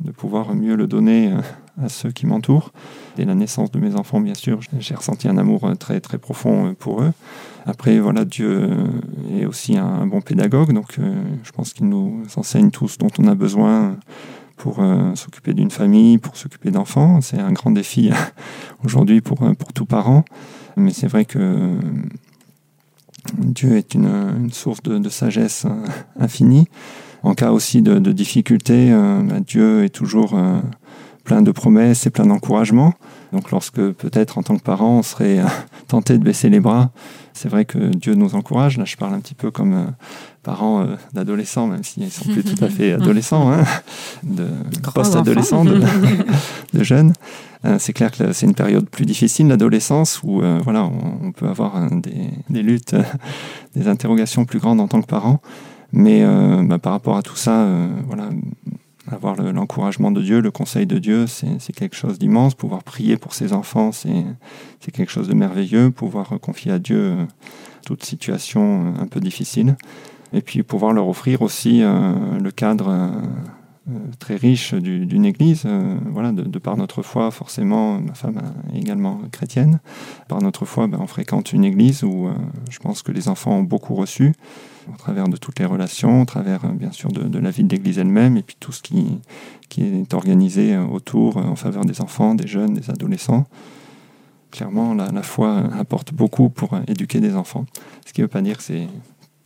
de 0.00 0.10
pouvoir 0.10 0.54
mieux 0.54 0.76
le 0.76 0.86
donner 0.86 1.32
à 1.80 1.88
ceux 1.88 2.10
qui 2.10 2.26
m'entourent. 2.26 2.72
Dès 3.16 3.24
la 3.24 3.34
naissance 3.34 3.70
de 3.70 3.78
mes 3.78 3.94
enfants, 3.94 4.20
bien 4.20 4.34
sûr, 4.34 4.60
j'ai 4.78 4.94
ressenti 4.94 5.28
un 5.28 5.38
amour 5.38 5.70
très 5.78 6.00
très 6.00 6.18
profond 6.18 6.74
pour 6.78 7.02
eux. 7.02 7.12
Après, 7.66 7.98
voilà, 7.98 8.24
Dieu 8.24 8.70
est 9.32 9.46
aussi 9.46 9.76
un, 9.76 10.06
bon 10.06 10.20
pédagogue, 10.20 10.72
donc 10.72 10.98
euh, 10.98 11.14
je 11.44 11.52
pense 11.52 11.72
qu'il 11.72 11.88
nous 11.88 12.24
enseigne 12.36 12.70
tout 12.70 12.88
ce 12.88 12.98
dont 12.98 13.10
on 13.18 13.26
a 13.28 13.34
besoin 13.34 13.96
pour 14.56 14.80
euh, 14.80 15.14
s'occuper 15.14 15.54
d'une 15.54 15.70
famille, 15.70 16.18
pour 16.18 16.36
s'occuper 16.36 16.70
d'enfants. 16.70 17.20
C'est 17.20 17.38
un 17.38 17.52
grand 17.52 17.70
défi 17.70 18.10
aujourd'hui 18.84 19.20
pour, 19.20 19.38
pour 19.56 19.72
tout 19.72 19.86
parent. 19.86 20.24
Mais 20.76 20.90
c'est 20.90 21.06
vrai 21.06 21.24
que 21.24 21.76
Dieu 23.38 23.76
est 23.76 23.94
une, 23.94 24.50
source 24.52 24.82
de, 24.82 25.08
sagesse 25.08 25.66
infinie. 26.18 26.66
En 27.22 27.34
cas 27.34 27.52
aussi 27.52 27.82
de, 27.82 27.98
de 27.98 28.10
difficulté, 28.10 28.92
euh, 28.92 29.22
bah, 29.22 29.40
Dieu 29.40 29.84
est 29.84 29.90
toujours 29.90 30.36
plein 31.24 31.42
de 31.42 31.50
promesses 31.50 32.06
et 32.06 32.10
plein 32.10 32.26
d'encouragements. 32.26 32.94
Donc 33.32 33.50
lorsque 33.50 33.80
peut-être 33.80 34.38
en 34.38 34.42
tant 34.42 34.56
que 34.56 34.62
parent, 34.62 34.98
on 34.98 35.02
serait 35.02 35.38
euh, 35.38 35.46
tenté 35.88 36.18
de 36.18 36.22
baisser 36.22 36.50
les 36.50 36.60
bras, 36.60 36.90
c'est 37.32 37.48
vrai 37.48 37.64
que 37.64 37.78
Dieu 37.78 38.14
nous 38.14 38.34
encourage. 38.34 38.76
Là, 38.76 38.84
je 38.84 38.96
parle 38.96 39.14
un 39.14 39.20
petit 39.20 39.34
peu 39.34 39.50
comme 39.50 39.72
euh, 39.72 39.84
parents 40.42 40.82
euh, 40.82 40.96
d'adolescents, 41.14 41.66
même 41.66 41.82
s'ils 41.82 42.04
ne 42.04 42.10
sont 42.10 42.24
plus 42.24 42.44
tout 42.44 42.62
à 42.62 42.68
fait 42.68 42.92
adolescents, 42.92 43.50
hein, 43.50 43.64
de 44.22 44.48
post-adolescents, 44.92 45.64
de, 45.64 45.80
jeunes. 46.82 47.14
c'est 47.78 47.92
clair 47.92 48.10
que 48.10 48.32
c'est 48.32 48.46
une 48.46 48.54
période 48.54 48.88
plus 48.88 49.06
difficile, 49.06 49.48
l'adolescence, 49.48 50.20
où 50.22 50.42
voilà, 50.62 50.84
on, 50.84 51.32
peut 51.32 51.48
avoir 51.48 51.90
des, 51.90 52.30
des 52.50 52.62
luttes, 52.62 52.96
des 53.76 53.88
interrogations 53.88 54.44
plus 54.44 54.58
grandes 54.58 54.80
en 54.80 54.88
tant 54.88 55.00
que 55.00 55.06
parent. 55.06 55.40
Mais 55.92 56.24
bah, 56.64 56.78
par 56.78 56.92
rapport 56.92 57.16
à 57.16 57.22
tout 57.22 57.36
ça, 57.36 57.66
voilà, 58.06 58.30
avoir 59.10 59.36
l'encouragement 59.36 60.10
de 60.10 60.22
Dieu, 60.22 60.40
le 60.40 60.50
conseil 60.50 60.86
de 60.86 60.98
Dieu, 60.98 61.26
c'est 61.26 61.72
quelque 61.72 61.96
chose 61.96 62.18
d'immense. 62.18 62.54
Pouvoir 62.54 62.82
prier 62.82 63.16
pour 63.16 63.34
ses 63.34 63.52
enfants, 63.52 63.90
c'est 63.92 64.92
quelque 64.92 65.10
chose 65.10 65.28
de 65.28 65.34
merveilleux. 65.34 65.90
Pouvoir 65.90 66.38
confier 66.40 66.72
à 66.72 66.78
Dieu 66.78 66.98
euh, 66.98 67.24
toute 67.84 68.04
situation 68.04 68.86
euh, 68.86 69.02
un 69.02 69.06
peu 69.06 69.20
difficile. 69.20 69.76
Et 70.32 70.40
puis 70.40 70.62
pouvoir 70.62 70.92
leur 70.92 71.08
offrir 71.08 71.42
aussi 71.42 71.82
euh, 71.82 72.38
le 72.38 72.50
cadre 72.50 73.12
très 74.20 74.36
riche 74.36 74.74
d'une 74.74 75.24
église. 75.24 75.66
voilà, 76.06 76.30
de, 76.30 76.58
par 76.60 76.76
notre 76.76 77.02
foi, 77.02 77.32
forcément, 77.32 77.98
ma 78.00 78.14
femme 78.14 78.40
est 78.72 78.78
également 78.78 79.20
chrétienne. 79.32 79.80
Par 80.28 80.40
notre 80.40 80.64
foi, 80.64 80.86
ben, 80.86 80.98
on 81.00 81.08
fréquente 81.08 81.52
une 81.52 81.64
église 81.64 82.04
où 82.04 82.28
je 82.70 82.78
pense 82.78 83.02
que 83.02 83.10
les 83.10 83.28
enfants 83.28 83.58
ont 83.58 83.64
beaucoup 83.64 83.96
reçu 83.96 84.34
au 84.92 84.96
travers 84.96 85.28
de 85.28 85.36
toutes 85.36 85.58
les 85.58 85.64
relations, 85.64 86.22
au 86.22 86.24
travers 86.24 86.64
euh, 86.64 86.72
bien 86.72 86.92
sûr 86.92 87.10
de, 87.10 87.38
la 87.38 87.50
vie 87.50 87.64
de 87.64 87.68
l'Église 87.68 87.98
elle-même, 87.98 88.36
et 88.36 88.42
puis 88.42 88.56
tout 88.58 88.72
ce 88.72 88.82
qui, 88.82 89.18
qui 89.68 89.82
est 89.82 90.14
organisé 90.14 90.74
euh, 90.74 90.84
autour 90.84 91.36
euh, 91.36 91.42
en 91.42 91.56
faveur 91.56 91.84
des 91.84 92.00
enfants, 92.00 92.34
des 92.34 92.46
jeunes, 92.46 92.74
des 92.74 92.90
adolescents. 92.90 93.46
Clairement, 94.50 94.92
la, 94.94 95.22
foi 95.22 95.62
apporte 95.78 96.12
beaucoup 96.12 96.50
pour 96.50 96.78
éduquer 96.86 97.20
des 97.20 97.34
enfants. 97.34 97.64
Ce 98.06 98.12
qui 98.12 98.20
ne 98.20 98.26
veut 98.26 98.28
pas 98.28 98.42
dire 98.42 98.58
que 98.58 98.62
c'est 98.62 98.86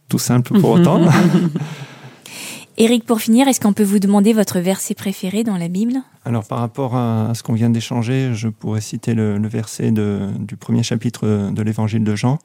tout 0.09 0.19
simple 0.19 0.59
pour 0.61 0.71
autant. 0.81 1.01
Éric, 2.79 3.05
pour 3.05 3.21
finir, 3.21 3.47
est-ce 3.47 3.61
qu'on 3.61 3.73
peut 3.73 3.85
vous 3.85 4.01
demander 4.01 4.33
votre 4.33 4.59
verset 4.59 4.95
préféré 4.95 5.45
dans 5.45 5.57
la 5.57 5.69
Bible? 5.69 5.95
Alors, 6.25 6.45
par 6.45 6.59
rapport 6.59 6.97
à, 6.97 7.33
ce 7.35 7.45
qu'on 7.45 7.55
vient 7.55 7.71
d'échanger, 7.71 8.35
je 8.35 8.49
pourrais 8.49 8.81
citer 8.81 9.15
le, 9.15 9.39
verset 9.47 9.93
du 9.93 10.57
premier 10.57 10.83
chapitre 10.83 11.51
de 11.53 11.63
l'Évangile 11.63 12.03
de 12.03 12.17
Jean, 12.17 12.39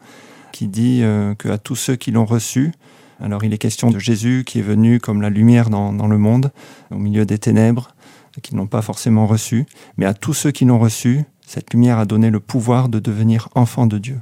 qui 0.51 0.67
dit 0.67 0.99
euh, 1.03 1.33
qu'à 1.35 1.57
tous 1.57 1.75
ceux 1.75 1.95
qui 1.95 2.11
l'ont 2.11 2.25
reçu, 2.25 2.71
alors 3.19 3.43
il 3.43 3.53
est 3.53 3.57
question 3.57 3.91
de 3.91 3.99
Jésus 3.99 4.43
qui 4.45 4.59
est 4.59 4.63
venu 4.63 4.99
comme 4.99 5.21
la 5.21 5.29
lumière 5.29 5.69
dans, 5.69 6.07
le 6.07 6.17
monde, 6.17 6.51
au 6.89 6.97
milieu 6.97 7.25
des 7.25 7.37
ténèbres, 7.37 7.93
qui 8.41 8.55
ne 8.55 8.59
l'ont 8.59 8.67
pas 8.67 8.81
forcément 8.81 9.27
reçu, 9.27 9.65
mais 9.97 10.05
à 10.05 10.13
tous 10.13 10.33
ceux 10.33 10.51
qui 10.51 10.65
l'ont 10.65 10.79
reçu, 10.79 11.23
cette 11.45 11.73
lumière 11.73 11.99
a 11.99 12.05
donné 12.05 12.29
le 12.29 12.39
pouvoir 12.39 12.89
de 12.89 12.99
devenir 12.99 13.49
enfant 13.55 13.85
de 13.85 13.97
Dieu. 13.97 14.19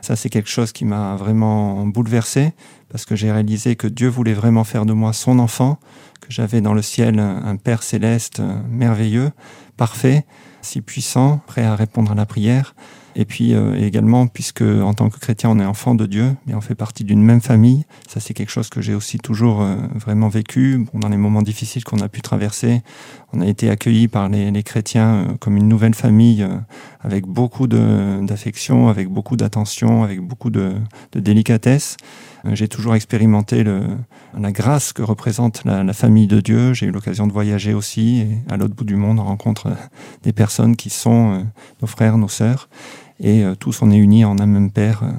Ça, 0.00 0.16
c'est 0.16 0.30
quelque 0.30 0.48
chose 0.48 0.72
qui 0.72 0.84
m'a 0.84 1.16
vraiment 1.16 1.84
bouleversé, 1.86 2.52
parce 2.88 3.04
que 3.04 3.16
j'ai 3.16 3.30
réalisé 3.30 3.76
que 3.76 3.86
Dieu 3.86 4.08
voulait 4.08 4.32
vraiment 4.32 4.64
faire 4.64 4.86
de 4.86 4.92
moi 4.92 5.12
son 5.12 5.38
enfant, 5.38 5.78
que 6.20 6.28
j'avais 6.30 6.60
dans 6.60 6.72
le 6.72 6.82
ciel 6.82 7.18
un 7.18 7.56
Père 7.56 7.82
céleste 7.82 8.40
merveilleux, 8.70 9.32
parfait, 9.76 10.24
si 10.62 10.80
puissant, 10.80 11.40
prêt 11.46 11.64
à 11.64 11.74
répondre 11.74 12.12
à 12.12 12.14
la 12.14 12.26
prière, 12.26 12.74
et 13.16 13.24
puis 13.24 13.54
euh, 13.54 13.74
également, 13.74 14.26
puisque 14.26 14.62
en 14.62 14.94
tant 14.94 15.08
que 15.08 15.18
chrétien, 15.18 15.50
on 15.50 15.58
est 15.58 15.64
enfant 15.64 15.94
de 15.94 16.06
Dieu, 16.06 16.36
mais 16.46 16.54
on 16.54 16.60
fait 16.60 16.74
partie 16.74 17.04
d'une 17.04 17.22
même 17.22 17.40
famille. 17.40 17.84
Ça, 18.08 18.20
c'est 18.20 18.34
quelque 18.34 18.50
chose 18.50 18.68
que 18.68 18.80
j'ai 18.80 18.94
aussi 18.94 19.18
toujours 19.18 19.62
euh, 19.62 19.76
vraiment 19.94 20.28
vécu. 20.28 20.86
Dans 20.94 21.08
les 21.08 21.16
moments 21.16 21.42
difficiles 21.42 21.84
qu'on 21.84 22.00
a 22.00 22.08
pu 22.08 22.20
traverser, 22.22 22.82
on 23.32 23.40
a 23.40 23.46
été 23.46 23.70
accueillis 23.70 24.08
par 24.08 24.28
les, 24.28 24.50
les 24.50 24.62
chrétiens 24.62 25.14
euh, 25.14 25.24
comme 25.40 25.56
une 25.56 25.68
nouvelle 25.68 25.94
famille, 25.94 26.46
avec 27.00 27.26
beaucoup 27.26 27.66
d'affection, 27.66 28.88
avec 28.88 29.08
beaucoup 29.08 29.36
d'attention, 29.36 30.02
avec 30.02 30.20
beaucoup 30.20 30.50
de, 30.50 30.74
de 31.12 31.20
délicatesse. 31.20 31.96
J'ai 32.52 32.68
toujours 32.68 32.94
expérimenté 32.94 33.64
le, 33.64 33.82
la 34.38 34.52
grâce 34.52 34.92
que 34.92 35.02
représente 35.02 35.64
la, 35.64 35.82
la 35.82 35.92
famille 35.92 36.28
de 36.28 36.40
Dieu. 36.40 36.72
J'ai 36.72 36.86
eu 36.86 36.90
l'occasion 36.90 37.26
de 37.26 37.32
voyager 37.32 37.74
aussi, 37.74 38.20
et 38.20 38.38
à 38.48 38.56
l'autre 38.56 38.74
bout 38.74 38.84
du 38.84 38.96
monde, 38.96 39.18
on 39.18 39.24
rencontre 39.24 39.68
des 40.22 40.32
personnes 40.32 40.76
qui 40.76 40.90
sont 40.90 41.44
nos 41.80 41.88
frères, 41.88 42.16
nos 42.16 42.28
sœurs. 42.28 42.68
Et 43.20 43.44
euh, 43.44 43.54
tous 43.54 43.82
on 43.82 43.90
est 43.90 43.96
unis 43.96 44.24
en 44.24 44.38
un 44.38 44.46
même 44.46 44.70
Père 44.70 45.02
euh, 45.02 45.10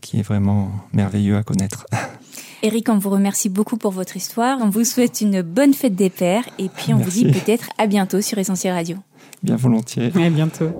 qui 0.00 0.18
est 0.18 0.22
vraiment 0.22 0.70
merveilleux 0.92 1.36
à 1.36 1.42
connaître. 1.42 1.86
Eric, 2.62 2.88
on 2.88 2.98
vous 2.98 3.10
remercie 3.10 3.48
beaucoup 3.48 3.76
pour 3.76 3.92
votre 3.92 4.16
histoire. 4.16 4.58
On 4.62 4.70
vous 4.70 4.84
souhaite 4.84 5.20
une 5.20 5.42
bonne 5.42 5.74
fête 5.74 5.94
des 5.94 6.10
pères 6.10 6.44
et 6.58 6.68
puis 6.68 6.94
on 6.94 6.98
vous 6.98 7.10
dit 7.10 7.26
peut-être 7.26 7.68
à 7.78 7.86
bientôt 7.86 8.20
sur 8.20 8.38
Essentiel 8.38 8.72
Radio. 8.72 8.96
Bien 9.42 9.56
volontiers. 9.56 10.06
À 10.06 10.30
bientôt. 10.30 10.70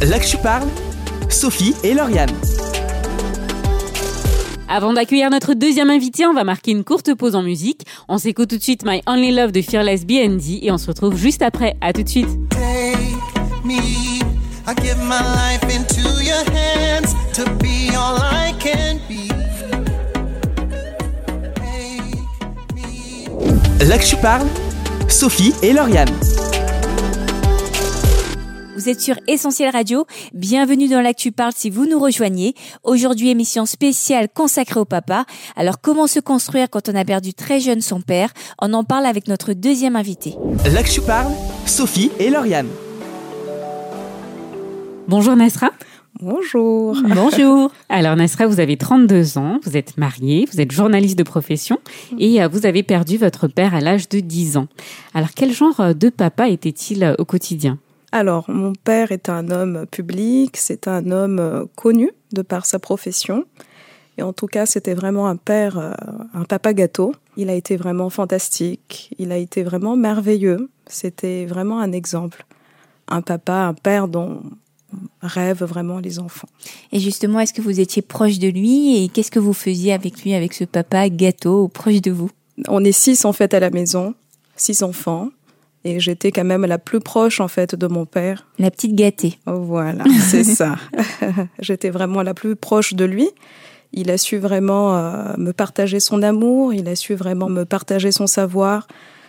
Là 0.00 0.18
que 0.18 0.26
je 0.26 0.36
parle, 0.36 0.68
Sophie 1.28 1.74
et 1.82 1.92
Lauriane. 1.92 2.30
Avant 4.68 4.92
d'accueillir 4.92 5.28
notre 5.30 5.54
deuxième 5.54 5.90
invité, 5.90 6.26
on 6.26 6.32
va 6.32 6.44
marquer 6.44 6.70
une 6.70 6.84
courte 6.84 7.14
pause 7.14 7.34
en 7.34 7.42
musique. 7.42 7.82
On 8.08 8.18
s'écoute 8.18 8.48
tout 8.50 8.56
de 8.56 8.62
suite 8.62 8.84
My 8.86 9.02
Only 9.06 9.32
Love 9.34 9.52
de 9.52 9.60
Fearless 9.60 10.06
BND 10.06 10.60
et 10.62 10.70
on 10.70 10.78
se 10.78 10.86
retrouve 10.86 11.16
juste 11.16 11.42
après. 11.42 11.76
À 11.80 11.92
tout 11.92 12.02
de 12.02 12.08
suite. 12.08 12.28
I 14.66 14.74
give 14.76 14.96
my 14.96 15.20
life 15.20 15.62
into 15.64 16.24
your 16.24 16.42
hands 16.50 17.14
to 17.34 17.44
be 17.58 17.94
all 17.94 18.16
I 18.18 18.54
can 18.58 18.98
be. 19.06 19.28
Là 23.86 23.98
que 23.98 24.06
je 24.06 24.16
parle, 24.16 24.46
Sophie 25.10 25.52
et 25.62 25.74
Lauriane. 25.74 26.08
Vous 28.74 28.88
êtes 28.88 29.02
sur 29.02 29.16
Essentiel 29.28 29.70
Radio. 29.70 30.06
Bienvenue 30.32 30.88
dans 30.88 31.02
l'Actu 31.02 31.30
Parle 31.30 31.52
si 31.54 31.68
vous 31.68 31.84
nous 31.84 31.98
rejoignez. 31.98 32.54
Aujourd'hui, 32.82 33.28
émission 33.28 33.66
spéciale 33.66 34.28
consacrée 34.32 34.80
au 34.80 34.86
papa. 34.86 35.26
Alors, 35.56 35.82
comment 35.82 36.06
se 36.06 36.20
construire 36.20 36.70
quand 36.70 36.88
on 36.88 36.94
a 36.94 37.04
perdu 37.04 37.34
très 37.34 37.60
jeune 37.60 37.82
son 37.82 38.00
père? 38.00 38.30
On 38.62 38.72
en 38.72 38.84
parle 38.84 39.04
avec 39.04 39.28
notre 39.28 39.52
deuxième 39.52 39.96
invité. 39.96 40.36
L'Actu 40.72 41.02
Parle, 41.02 41.32
Sophie 41.66 42.10
et 42.18 42.30
Lauriane. 42.30 42.68
Bonjour 45.06 45.36
Nasra. 45.36 45.70
Bonjour. 46.20 46.96
Bonjour. 47.14 47.70
Alors 47.90 48.16
Nasra, 48.16 48.46
vous 48.46 48.58
avez 48.58 48.78
32 48.78 49.36
ans, 49.36 49.60
vous 49.62 49.76
êtes 49.76 49.98
mariée, 49.98 50.48
vous 50.50 50.62
êtes 50.62 50.72
journaliste 50.72 51.18
de 51.18 51.22
profession 51.22 51.78
et 52.18 52.42
euh, 52.42 52.48
vous 52.48 52.64
avez 52.64 52.82
perdu 52.82 53.18
votre 53.18 53.46
père 53.46 53.74
à 53.74 53.80
l'âge 53.80 54.08
de 54.08 54.20
10 54.20 54.56
ans. 54.56 54.66
Alors 55.12 55.30
quel 55.36 55.52
genre 55.52 55.78
euh, 55.80 55.92
de 55.92 56.08
papa 56.08 56.48
était-il 56.48 57.04
euh, 57.04 57.14
au 57.18 57.26
quotidien? 57.26 57.78
Alors 58.12 58.48
mon 58.48 58.72
père 58.72 59.12
est 59.12 59.28
un 59.28 59.50
homme 59.50 59.84
public, 59.90 60.56
c'est 60.56 60.88
un 60.88 61.10
homme 61.10 61.66
connu 61.76 62.10
de 62.32 62.40
par 62.40 62.64
sa 62.64 62.78
profession 62.78 63.44
Et 64.16 64.22
en 64.22 64.32
tout 64.32 64.46
cas, 64.46 64.64
c'était 64.64 64.94
vraiment 64.94 65.26
un 65.26 65.36
père, 65.36 65.94
un 66.32 66.44
papa 66.44 66.72
gâteau. 66.72 67.14
Il 67.36 67.50
a 67.50 67.54
été 67.54 67.76
vraiment 67.76 68.08
fantastique. 68.08 69.12
Il 69.18 69.32
a 69.32 69.36
été 69.36 69.64
vraiment 69.64 69.96
merveilleux. 69.96 70.70
C'était 70.86 71.44
vraiment 71.44 71.80
un 71.80 71.92
exemple. 71.92 72.46
Un 73.08 73.20
papa, 73.20 73.64
un 73.64 73.74
père 73.74 74.06
dont 74.06 74.40
rêvent 75.22 75.64
vraiment 75.64 75.98
les 75.98 76.18
enfants. 76.18 76.48
Et 76.92 77.00
justement, 77.00 77.40
est-ce 77.40 77.52
que 77.52 77.62
vous 77.62 77.80
étiez 77.80 78.02
proche 78.02 78.38
de 78.38 78.48
lui 78.48 79.02
et 79.02 79.08
qu'est-ce 79.08 79.30
que 79.30 79.38
vous 79.38 79.52
faisiez 79.52 79.92
avec 79.92 80.22
lui, 80.22 80.34
avec 80.34 80.52
ce 80.54 80.64
papa 80.64 81.08
gâteau 81.08 81.68
proche 81.68 82.00
de 82.00 82.10
vous? 82.10 82.30
On 82.68 82.84
est 82.84 82.92
six 82.92 83.24
en 83.24 83.32
fait 83.32 83.54
à 83.54 83.60
la 83.60 83.70
maison, 83.70 84.14
six 84.56 84.82
enfants. 84.82 85.30
Et 85.86 86.00
j'étais 86.00 86.32
quand 86.32 86.44
même 86.44 86.64
la 86.64 86.78
plus 86.78 87.00
proche 87.00 87.40
en 87.40 87.48
fait 87.48 87.74
de 87.74 87.86
mon 87.86 88.06
père. 88.06 88.46
La 88.58 88.70
petite 88.70 88.94
gâtée. 88.94 89.38
Voilà, 89.46 90.04
c'est 90.20 90.44
ça. 90.44 90.76
j'étais 91.58 91.90
vraiment 91.90 92.22
la 92.22 92.32
plus 92.32 92.56
proche 92.56 92.94
de 92.94 93.04
lui. 93.04 93.28
Il 93.92 94.10
a 94.10 94.18
su 94.18 94.38
vraiment 94.38 94.96
euh, 94.96 95.34
me 95.36 95.52
partager 95.52 96.00
son 96.00 96.22
amour, 96.22 96.74
il 96.74 96.88
a 96.88 96.96
su 96.96 97.14
vraiment 97.14 97.48
me 97.48 97.64
partager 97.64 98.10
son 98.10 98.26
savoir, 98.26 98.88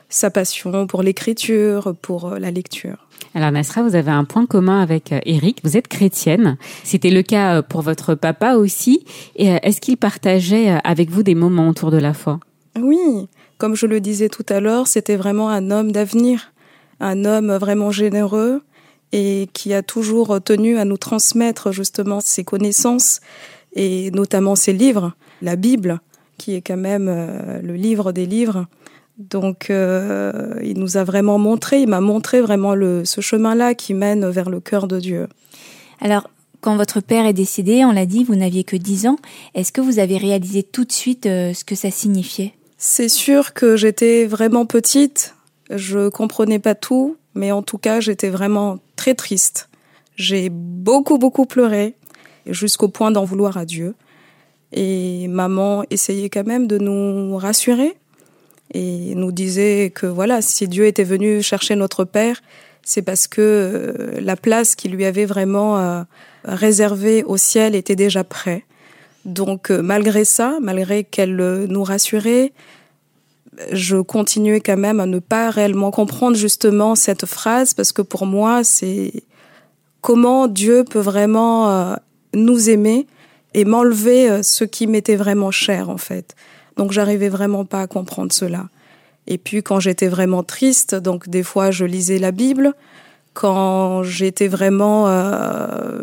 sa 0.10 0.30
passion 0.30 0.88
pour 0.88 1.04
l'écriture, 1.04 1.96
pour 2.02 2.34
euh, 2.34 2.39
la 2.39 2.52
lecture. 2.52 3.08
Alors 3.34 3.52
Nasra, 3.52 3.84
vous 3.84 3.96
avez 3.96 4.12
un 4.12 4.24
point 4.24 4.46
commun 4.46 4.82
avec 4.82 5.13
Eric, 5.26 5.58
euh, 5.58 5.62
vous 5.63 5.78
êtes 5.78 5.88
chrétienne. 5.88 6.58
C'était 6.84 7.10
le 7.10 7.22
cas 7.22 7.62
pour 7.62 7.82
votre 7.82 8.15
papa 8.15 8.56
aussi. 8.56 9.06
Et 9.36 9.48
est-ce 9.48 9.82
qu'il 9.82 9.98
partageait 9.98 10.80
avec 10.84 11.10
vous 11.10 11.24
des 11.24 11.36
moments 11.36 11.70
autour 11.70 11.91
de 11.91 11.98
la 11.98 12.13
foi? 12.13 12.39
Oui, 12.82 13.28
comme 13.58 13.76
je 13.76 13.86
le 13.86 14.00
disais 14.00 14.30
tout 14.30 14.46
à 14.50 14.60
l'heure, 14.60 14.88
c'était 14.88 15.15
vraiment 15.15 15.50
un 15.50 15.72
homme 15.72 15.91
d'avenir, 15.91 16.54
un 17.00 17.26
homme 17.26 17.54
vraiment 17.56 17.91
généreux 17.91 18.62
et 19.12 19.48
qui 19.54 19.74
a 19.74 19.82
toujours 19.82 20.41
tenu 20.41 20.78
à 20.78 20.86
nous 20.86 20.98
transmettre 20.98 21.72
justement 21.72 22.20
ses 22.20 22.44
connaissances 22.44 23.22
et 23.76 24.12
notamment 24.12 24.56
ses 24.56 24.74
livres, 24.74 25.13
la 25.41 25.56
Bible, 25.56 26.00
qui 26.38 26.56
est 26.56 26.62
quand 26.62 26.78
même 26.78 27.08
euh, 27.10 27.62
le 27.62 27.74
livre 27.76 28.12
des 28.12 28.26
livres. 28.26 28.65
Donc, 29.17 29.69
euh, 29.69 30.60
il 30.63 30.78
nous 30.78 30.97
a 30.97 31.04
vraiment 31.04 31.38
montré, 31.38 31.82
il 31.82 31.88
m'a 31.88 32.01
montré 32.01 32.41
vraiment 32.41 32.75
le, 32.75 33.06
ce 33.06 33.21
chemin-là 33.21 33.73
qui 33.73 33.93
mène 33.93 34.28
vers 34.30 34.49
le 34.49 34.60
cœur 34.60 34.88
de 34.88 34.99
Dieu. 34.99 35.28
Alors, 36.01 36.30
quand 36.60 36.75
votre 36.75 36.99
père 36.99 37.25
est 37.25 37.34
décédé, 37.34 37.86
on 37.86 37.91
l'a 37.91 38.06
dit, 38.06 38.23
vous 38.23 38.36
n'aviez 38.36 38.63
que 38.63 38.75
10 38.75 39.08
ans. 39.08 39.17
Est-ce 39.54 39.71
que 39.71 39.82
vous 39.82 39.99
avez 39.99 40.17
réalisé 40.17 40.63
tout 40.63 40.84
de 40.84 40.91
suite 40.91 41.28
euh, 41.28 41.54
ce 41.54 41.63
que 41.63 41.75
ça 41.75 41.91
signifiait? 41.91 42.54
C'est 42.78 43.10
sûr 43.10 43.54
que 43.54 43.78
j'étais 43.78 44.25
vraiment 44.25 44.65
petite, 44.65 45.36
je 45.69 46.10
comprenais 46.10 46.60
pas 46.60 46.75
tout, 46.75 47.15
mais 47.36 47.51
en 47.51 47.62
tout 47.62 47.78
cas 47.78 47.99
j'étais 47.99 48.30
vraiment 48.30 48.80
très 48.95 49.15
triste. 49.15 49.69
J'ai 50.17 50.49
beaucoup 50.49 51.17
beaucoup 51.17 51.45
pleuré, 51.45 51.95
jusqu'au 52.47 52.89
point 52.89 53.12
d'en 53.12 53.23
vouloir 53.23 53.58
à 53.58 53.65
Dieu. 53.65 53.95
Et 54.71 55.28
maman 55.28 55.84
essayait 55.89 56.30
quand 56.30 56.45
même 56.45 56.67
de 56.67 56.78
nous 56.78 57.38
rassurer 57.38 57.95
et 58.73 59.15
nous 59.15 59.32
disait 59.32 59.91
que 59.93 60.06
voilà, 60.06 60.41
si 60.41 60.67
Dieu 60.67 60.86
était 60.86 61.04
venu 61.04 61.41
chercher 61.41 61.75
notre 61.75 62.04
père, 62.04 62.41
c'est 62.86 63.01
parce 63.01 63.28
que 63.28 63.41
euh, 63.41 64.21
la 64.21 64.36
place 64.36 64.75
qu'il 64.75 64.91
lui 64.91 65.06
avait 65.06 65.25
vraiment 65.25 65.80
euh, 65.80 66.04
réservée 66.43 67.23
au 67.23 67.36
ciel 67.36 67.75
était 67.75 67.95
déjà 67.95 68.23
prête. 68.23 68.63
Donc 69.25 69.71
euh, 69.71 69.82
malgré 69.82 70.23
ça, 70.23 70.58
malgré 70.62 71.04
qu'elle 71.04 71.36
nous 71.36 71.84
rassurait, 71.84 72.54
je 73.71 73.97
continuais 73.97 74.60
quand 74.60 74.78
même 74.78 74.99
à 74.99 75.06
ne 75.06 75.19
pas 75.19 75.49
réellement 75.49 75.89
comprendre 75.89 76.36
justement 76.38 76.95
cette 76.95 77.25
phrase 77.25 77.73
parce 77.73 77.91
que 77.91 78.01
pour 78.01 78.25
moi, 78.25 78.63
c'est 78.63 79.13
comment 80.01 80.47
Dieu 80.47 80.84
peut 80.84 80.99
vraiment 80.99 81.95
nous 82.34 82.69
aimer 82.69 83.08
et 83.54 83.63
m'enlever 83.63 84.43
ce 84.43 84.65
qui 84.65 84.88
m'était 84.88 85.15
vraiment 85.15 85.51
cher 85.51 85.89
en 85.89 85.97
fait. 85.97 86.36
Donc 86.78 86.92
j'arrivais 86.92 87.30
vraiment 87.30 87.66
pas 87.66 87.82
à 87.82 87.88
comprendre 87.88 88.32
cela. 88.34 88.68
Et 89.28 89.38
puis 89.38 89.64
quand 89.64 89.80
j'étais 89.80 90.08
vraiment 90.08 90.44
triste, 90.44 90.96
donc 90.96 91.30
des 91.30 91.44
fois 91.44 91.72
je 91.72 91.86
lisais 91.86 92.20
la 92.20 92.32
Bible. 92.32 92.74
Quand 93.34 94.04
j'étais 94.04 94.48
vraiment 94.48 95.08
euh, 95.08 96.02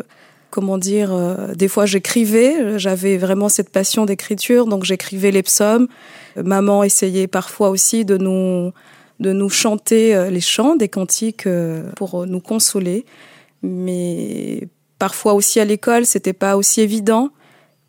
comment 0.53 0.77
dire, 0.77 1.11
euh, 1.11 1.55
des 1.55 1.67
fois 1.67 1.87
j'écrivais, 1.87 2.77
j'avais 2.77 3.17
vraiment 3.17 3.49
cette 3.49 3.69
passion 3.69 4.05
d'écriture, 4.05 4.67
donc 4.67 4.83
j'écrivais 4.83 5.31
les 5.31 5.41
psaumes. 5.41 5.87
Maman 6.35 6.83
essayait 6.83 7.25
parfois 7.25 7.71
aussi 7.71 8.05
de 8.05 8.17
nous 8.17 8.71
de 9.19 9.33
nous 9.33 9.49
chanter 9.49 10.15
euh, 10.15 10.29
les 10.29 10.41
chants 10.41 10.75
des 10.75 10.89
cantiques 10.89 11.47
euh, 11.47 11.89
pour 11.95 12.27
nous 12.27 12.39
consoler, 12.39 13.05
mais 13.63 14.67
parfois 14.99 15.33
aussi 15.33 15.59
à 15.59 15.65
l'école, 15.65 16.05
c'était 16.05 16.33
pas 16.33 16.55
aussi 16.55 16.81
évident 16.81 17.31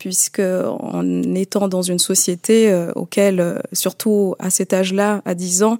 puisque 0.05 0.39
en 0.39 1.33
étant 1.33 1.67
dans 1.67 1.81
une 1.81 1.97
société 1.97 2.71
auquel, 2.93 3.59
surtout 3.73 4.35
à 4.37 4.51
cet 4.51 4.71
âge-là, 4.71 5.23
à 5.25 5.33
10 5.33 5.63
ans, 5.63 5.79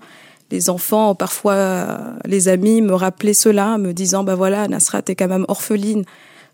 les 0.49 0.71
enfants, 0.71 1.13
parfois 1.13 1.99
les 2.25 2.47
amis 2.47 2.81
me 2.81 2.95
rappelaient 2.95 3.35
cela, 3.35 3.77
me 3.77 3.93
disant, 3.93 4.23
bah 4.23 4.33
voilà, 4.33 4.67
Nasrat 4.67 5.03
est 5.09 5.15
quand 5.15 5.27
même 5.27 5.45
orpheline. 5.47 6.05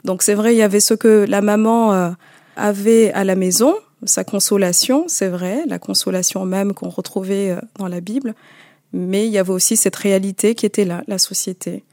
Donc 0.04 0.22
c'est 0.22 0.34
vrai, 0.34 0.54
il 0.54 0.58
y 0.58 0.64
avait 0.64 0.82
ce 0.82 0.94
que 0.94 1.26
la 1.30 1.40
maman 1.40 1.94
euh, 1.94 2.10
avait 2.58 3.14
à 3.14 3.24
la 3.24 3.36
maison, 3.36 3.74
sa 4.04 4.26
consolation, 4.26 5.06
c'est 5.08 5.30
vrai, 5.30 5.64
la 5.66 5.80
consolation 5.80 6.44
même 6.44 6.74
qu'on 6.74 6.90
retrouvait 6.90 7.52
euh, 7.52 7.62
dans 7.78 7.88
la 7.88 8.02
Bible, 8.02 8.36
mais 8.92 9.28
il 9.28 9.32
y 9.32 9.38
avait 9.38 9.54
aussi 9.54 9.78
cette 9.78 9.96
réalité 9.96 10.56
qui 10.56 10.66
était 10.66 10.84
là, 10.84 11.04
la 11.08 11.18
société. 11.18 11.86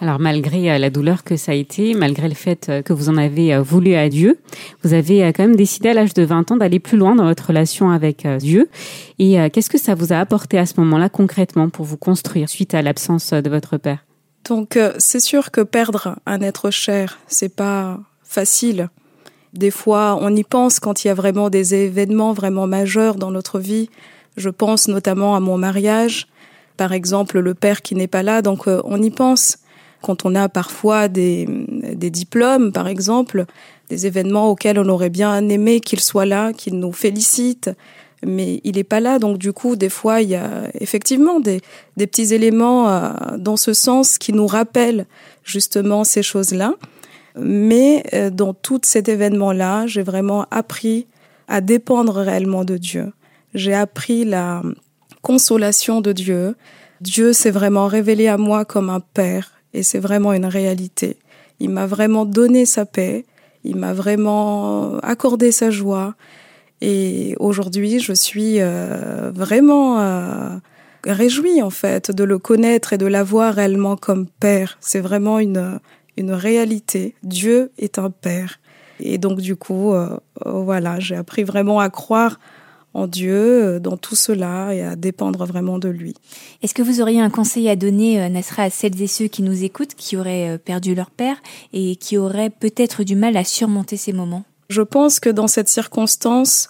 Alors 0.00 0.18
malgré 0.18 0.70
euh, 0.70 0.78
la 0.78 0.90
douleur 0.90 1.24
que 1.24 1.36
ça 1.36 1.52
a 1.52 1.54
été, 1.54 1.94
malgré 1.94 2.28
le 2.28 2.34
fait 2.34 2.70
que 2.84 2.92
vous 2.92 3.08
en 3.08 3.16
avez 3.16 3.58
voulu 3.58 3.94
à 3.94 4.08
Dieu, 4.08 4.38
vous 4.82 4.94
avez 4.94 5.32
quand 5.32 5.44
même 5.44 5.56
décidé 5.56 5.90
à 5.90 5.94
l'âge 5.94 6.14
de 6.14 6.22
20 6.22 6.52
ans 6.52 6.56
d'aller 6.56 6.78
plus 6.80 6.98
loin 6.98 7.14
dans 7.14 7.24
votre 7.24 7.48
relation 7.48 7.90
avec 7.90 8.26
Dieu. 8.38 8.68
Et 9.18 9.36
qu'est-ce 9.50 9.70
que 9.70 9.78
ça 9.78 9.94
vous 9.94 10.12
a 10.12 10.18
apporté 10.18 10.58
à 10.58 10.66
ce 10.66 10.74
moment-là 10.78 11.08
concrètement 11.08 11.68
pour 11.68 11.84
vous 11.84 11.96
construire 11.96 12.48
suite 12.48 12.74
à 12.74 12.82
l'absence 12.82 13.32
de 13.32 13.50
votre 13.50 13.76
père? 13.76 13.98
Donc 14.44 14.76
euh, 14.76 14.92
c'est 14.98 15.20
sûr 15.20 15.50
que 15.50 15.60
perdre 15.60 16.16
un 16.26 16.40
être 16.40 16.70
cher, 16.70 17.18
c'est 17.28 17.54
pas 17.54 18.00
facile. 18.24 18.88
Des 19.52 19.70
fois, 19.70 20.18
on 20.20 20.34
y 20.34 20.44
pense 20.44 20.80
quand 20.80 21.04
il 21.04 21.08
y 21.08 21.10
a 21.10 21.14
vraiment 21.14 21.50
des 21.50 21.74
événements 21.74 22.32
vraiment 22.32 22.66
majeurs 22.66 23.16
dans 23.16 23.30
notre 23.30 23.60
vie. 23.60 23.90
Je 24.36 24.48
pense 24.48 24.88
notamment 24.88 25.36
à 25.36 25.40
mon 25.40 25.58
mariage, 25.58 26.26
par 26.76 26.92
exemple 26.92 27.38
le 27.38 27.54
père 27.54 27.82
qui 27.82 27.94
n'est 27.94 28.06
pas 28.06 28.22
là, 28.22 28.42
donc 28.42 28.66
euh, 28.66 28.80
on 28.84 29.00
y 29.00 29.10
pense. 29.10 29.58
Quand 30.02 30.24
on 30.24 30.34
a 30.34 30.48
parfois 30.48 31.08
des, 31.08 31.46
diplômes, 31.94 32.72
par 32.72 32.88
exemple, 32.88 33.46
des 33.88 34.06
événements 34.06 34.50
auxquels 34.50 34.78
on 34.78 34.88
aurait 34.88 35.10
bien 35.10 35.48
aimé 35.48 35.80
qu'il 35.80 36.00
soit 36.00 36.26
là, 36.26 36.52
qu'il 36.52 36.78
nous 36.78 36.92
félicite, 36.92 37.70
mais 38.24 38.60
il 38.64 38.76
n'est 38.76 38.84
pas 38.84 39.00
là. 39.00 39.18
Donc 39.18 39.38
du 39.38 39.52
coup, 39.52 39.76
des 39.76 39.88
fois, 39.88 40.20
il 40.20 40.30
y 40.30 40.34
a 40.34 40.68
effectivement 40.80 41.40
des, 41.40 41.60
des 41.96 42.06
petits 42.06 42.34
éléments 42.34 42.88
euh, 42.88 43.10
dans 43.38 43.56
ce 43.56 43.72
sens 43.72 44.18
qui 44.18 44.32
nous 44.32 44.46
rappellent 44.46 45.06
justement 45.44 46.04
ces 46.04 46.22
choses-là. 46.22 46.74
Mais 47.36 48.04
euh, 48.12 48.30
dans 48.30 48.54
tout 48.54 48.80
cet 48.82 49.08
événement-là, 49.08 49.86
j'ai 49.86 50.02
vraiment 50.02 50.46
appris 50.50 51.06
à 51.48 51.60
dépendre 51.60 52.16
réellement 52.16 52.64
de 52.64 52.76
Dieu. 52.76 53.12
J'ai 53.54 53.74
appris 53.74 54.24
la 54.24 54.62
consolation 55.22 56.00
de 56.00 56.12
Dieu. 56.12 56.56
Dieu 57.00 57.32
s'est 57.32 57.50
vraiment 57.50 57.86
révélé 57.86 58.28
à 58.28 58.36
moi 58.36 58.64
comme 58.64 58.90
un 58.90 59.00
père 59.00 59.61
et 59.74 59.82
c'est 59.82 59.98
vraiment 59.98 60.32
une 60.32 60.46
réalité. 60.46 61.16
Il 61.60 61.70
m'a 61.70 61.86
vraiment 61.86 62.24
donné 62.24 62.66
sa 62.66 62.86
paix, 62.86 63.24
il 63.64 63.76
m'a 63.76 63.92
vraiment 63.92 64.98
accordé 64.98 65.52
sa 65.52 65.70
joie 65.70 66.14
et 66.82 67.36
aujourd'hui, 67.38 68.00
je 68.00 68.12
suis 68.12 68.56
euh, 68.60 69.30
vraiment 69.32 70.00
euh, 70.00 70.56
réjouie 71.04 71.62
en 71.62 71.70
fait 71.70 72.10
de 72.10 72.24
le 72.24 72.38
connaître 72.38 72.92
et 72.92 72.98
de 72.98 73.06
l'avoir 73.06 73.54
réellement 73.54 73.96
comme 73.96 74.26
père. 74.26 74.78
C'est 74.80 75.00
vraiment 75.00 75.38
une 75.38 75.78
une 76.16 76.32
réalité. 76.32 77.14
Dieu 77.22 77.70
est 77.78 77.98
un 77.98 78.10
père. 78.10 78.58
Et 78.98 79.18
donc 79.18 79.40
du 79.40 79.54
coup, 79.54 79.94
euh, 79.94 80.18
voilà, 80.44 80.98
j'ai 80.98 81.14
appris 81.14 81.44
vraiment 81.44 81.78
à 81.78 81.88
croire 81.88 82.40
en 82.94 83.06
Dieu 83.06 83.80
dans 83.80 83.96
tout 83.96 84.16
cela 84.16 84.74
et 84.74 84.82
à 84.82 84.96
dépendre 84.96 85.44
vraiment 85.46 85.78
de 85.78 85.88
lui. 85.88 86.14
Est-ce 86.62 86.74
que 86.74 86.82
vous 86.82 87.00
auriez 87.00 87.20
un 87.20 87.30
conseil 87.30 87.68
à 87.68 87.76
donner, 87.76 88.28
Nasra, 88.28 88.64
à 88.64 88.70
celles 88.70 89.00
et 89.00 89.06
ceux 89.06 89.26
qui 89.26 89.42
nous 89.42 89.64
écoutent, 89.64 89.94
qui 89.94 90.16
auraient 90.16 90.58
perdu 90.58 90.94
leur 90.94 91.10
père 91.10 91.36
et 91.72 91.96
qui 91.96 92.18
auraient 92.18 92.50
peut-être 92.50 93.02
du 93.02 93.16
mal 93.16 93.36
à 93.36 93.44
surmonter 93.44 93.96
ces 93.96 94.12
moments? 94.12 94.44
Je 94.68 94.82
pense 94.82 95.20
que 95.20 95.30
dans 95.30 95.48
cette 95.48 95.68
circonstance, 95.68 96.68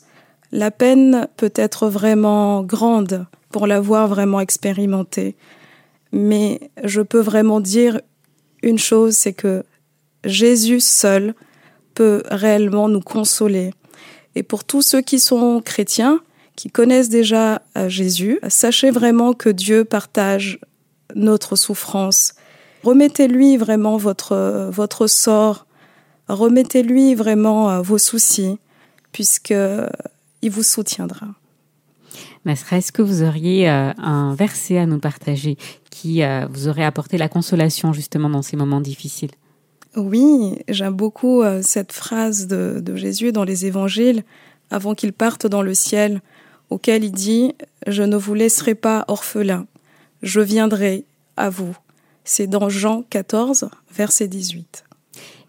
la 0.52 0.70
peine 0.70 1.28
peut 1.36 1.52
être 1.54 1.88
vraiment 1.88 2.62
grande 2.62 3.26
pour 3.50 3.66
l'avoir 3.66 4.08
vraiment 4.08 4.40
expérimenté. 4.40 5.36
Mais 6.12 6.60
je 6.84 7.00
peux 7.00 7.20
vraiment 7.20 7.60
dire 7.60 8.00
une 8.62 8.78
chose, 8.78 9.16
c'est 9.16 9.32
que 9.32 9.64
Jésus 10.24 10.80
seul 10.80 11.34
peut 11.94 12.22
réellement 12.30 12.88
nous 12.88 13.00
consoler. 13.00 13.72
Et 14.34 14.42
pour 14.42 14.64
tous 14.64 14.82
ceux 14.82 15.02
qui 15.02 15.18
sont 15.18 15.60
chrétiens, 15.60 16.20
qui 16.56 16.70
connaissent 16.70 17.08
déjà 17.08 17.62
euh, 17.76 17.88
Jésus, 17.88 18.38
sachez 18.48 18.90
vraiment 18.90 19.32
que 19.32 19.48
Dieu 19.48 19.84
partage 19.84 20.58
notre 21.14 21.56
souffrance. 21.56 22.34
Remettez-lui 22.82 23.56
vraiment 23.56 23.96
votre, 23.96 24.70
votre 24.72 25.06
sort 25.06 25.66
Remettez-lui 26.28 27.14
vraiment 27.14 27.70
euh, 27.70 27.82
vos 27.82 27.98
soucis, 27.98 28.58
puisque 29.12 29.54
il 30.42 30.50
vous 30.50 30.62
soutiendra. 30.62 31.26
Nasra, 32.44 32.78
est-ce 32.78 32.92
que 32.92 33.02
vous 33.02 33.22
auriez 33.22 33.68
euh, 33.68 33.92
un 33.98 34.34
verset 34.34 34.78
à 34.78 34.86
nous 34.86 34.98
partager 34.98 35.56
qui 35.90 36.22
euh, 36.22 36.46
vous 36.50 36.68
aurait 36.68 36.84
apporté 36.84 37.18
la 37.18 37.28
consolation 37.28 37.92
justement 37.92 38.30
dans 38.30 38.42
ces 38.42 38.56
moments 38.56 38.80
difficiles 38.80 39.30
Oui, 39.96 40.58
j'aime 40.68 40.94
beaucoup 40.94 41.42
euh, 41.42 41.60
cette 41.62 41.92
phrase 41.92 42.46
de, 42.46 42.80
de 42.80 42.96
Jésus 42.96 43.32
dans 43.32 43.44
les 43.44 43.66
évangiles 43.66 44.24
avant 44.70 44.94
qu'il 44.94 45.12
parte 45.12 45.46
dans 45.46 45.62
le 45.62 45.74
ciel, 45.74 46.22
auquel 46.70 47.04
il 47.04 47.12
dit⁇ 47.12 47.54
Je 47.86 48.02
ne 48.02 48.16
vous 48.16 48.34
laisserai 48.34 48.74
pas 48.74 49.04
orphelin, 49.08 49.66
je 50.22 50.40
viendrai 50.40 51.04
à 51.36 51.50
vous⁇ 51.50 51.70
C'est 52.24 52.46
dans 52.46 52.68
Jean 52.68 53.04
14, 53.10 53.68
verset 53.94 54.28
18. 54.28 54.84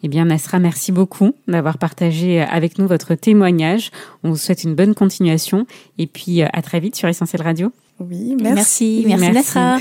Eh 0.06 0.10
bien, 0.10 0.25
Nasra, 0.25 0.60
merci 0.60 0.91
beaucoup 0.91 1.32
d'avoir 1.47 1.77
partagé 1.77 2.41
avec 2.41 2.77
nous 2.77 2.88
votre 2.88 3.15
témoignage. 3.15 3.89
On 4.23 4.32
vous 4.32 4.38
souhaite 4.38 4.65
une 4.65 4.75
bonne 4.75 4.93
continuation 4.93 5.65
et 5.97 6.08
puis 6.08 6.41
à 6.41 6.62
très 6.62 6.82
vite 6.82 6.97
sur 6.97 7.08
Essentiel 7.08 7.41
Radio. 7.41 7.71
Oui, 8.01 8.36
merci. 8.41 9.06
Merci, 9.08 9.23
merci, 9.23 9.32
Nasra. 9.32 9.77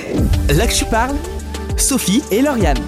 Là 0.55 0.67
que 0.69 0.75
tu 0.75 0.85
parles, 0.85 1.17
Sophie 1.77 2.23
et 2.31 2.41
Lauriane. 2.41 2.79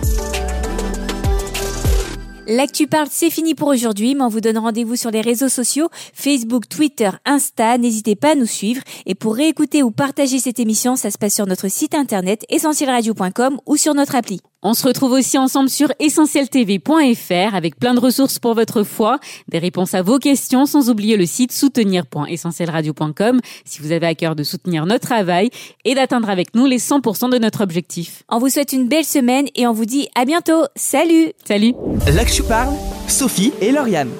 L'actu 2.46 2.86
parle, 2.86 3.08
c'est 3.10 3.30
fini 3.30 3.54
pour 3.54 3.68
aujourd'hui, 3.68 4.14
mais 4.14 4.22
on 4.22 4.28
vous 4.28 4.42
donne 4.42 4.58
rendez-vous 4.58 4.96
sur 4.96 5.10
les 5.10 5.22
réseaux 5.22 5.48
sociaux, 5.48 5.88
Facebook, 6.12 6.68
Twitter, 6.68 7.10
Insta. 7.24 7.78
N'hésitez 7.78 8.16
pas 8.16 8.32
à 8.32 8.34
nous 8.34 8.44
suivre. 8.44 8.82
Et 9.06 9.14
pour 9.14 9.34
réécouter 9.34 9.82
ou 9.82 9.90
partager 9.90 10.38
cette 10.38 10.60
émission, 10.60 10.94
ça 10.94 11.10
se 11.10 11.16
passe 11.16 11.34
sur 11.34 11.46
notre 11.46 11.68
site 11.68 11.94
internet 11.94 12.44
essentielradio.com 12.50 13.60
ou 13.64 13.76
sur 13.78 13.94
notre 13.94 14.14
appli. 14.14 14.40
On 14.66 14.72
se 14.72 14.86
retrouve 14.86 15.12
aussi 15.12 15.36
ensemble 15.36 15.68
sur 15.68 15.92
essentieltv.fr 16.00 17.54
avec 17.54 17.78
plein 17.78 17.92
de 17.92 18.00
ressources 18.00 18.38
pour 18.38 18.54
votre 18.54 18.82
foi, 18.82 19.18
des 19.48 19.58
réponses 19.58 19.92
à 19.92 20.00
vos 20.00 20.18
questions, 20.18 20.64
sans 20.64 20.88
oublier 20.88 21.18
le 21.18 21.26
site 21.26 21.52
soutenir.essentielradio.com 21.52 23.40
si 23.66 23.82
vous 23.82 23.92
avez 23.92 24.06
à 24.06 24.14
cœur 24.14 24.34
de 24.34 24.42
soutenir 24.42 24.86
notre 24.86 25.06
travail 25.06 25.50
et 25.84 25.94
d'atteindre 25.94 26.30
avec 26.30 26.54
nous 26.54 26.64
les 26.64 26.78
100% 26.78 27.30
de 27.30 27.36
notre 27.36 27.62
objectif. 27.62 28.22
On 28.30 28.38
vous 28.38 28.48
souhaite 28.48 28.72
une 28.72 28.88
belle 28.88 29.04
semaine 29.04 29.48
et 29.54 29.66
on 29.66 29.74
vous 29.74 29.84
dit 29.84 30.08
à 30.14 30.24
bientôt. 30.24 30.64
Salut 30.76 31.32
Salut 31.44 31.74
Là 32.14 32.24
que 32.24 32.30
tu 32.30 32.42
parles, 32.42 32.72
Sophie 33.06 33.52
et 33.60 33.70
Lauriane. 33.70 34.10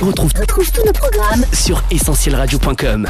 On 0.00 0.06
retrouve, 0.06 0.32
tous 0.32 0.72
nos 0.86 0.92
programmes 0.92 1.44
sur 1.52 1.82
essentielradio.com. 1.90 3.08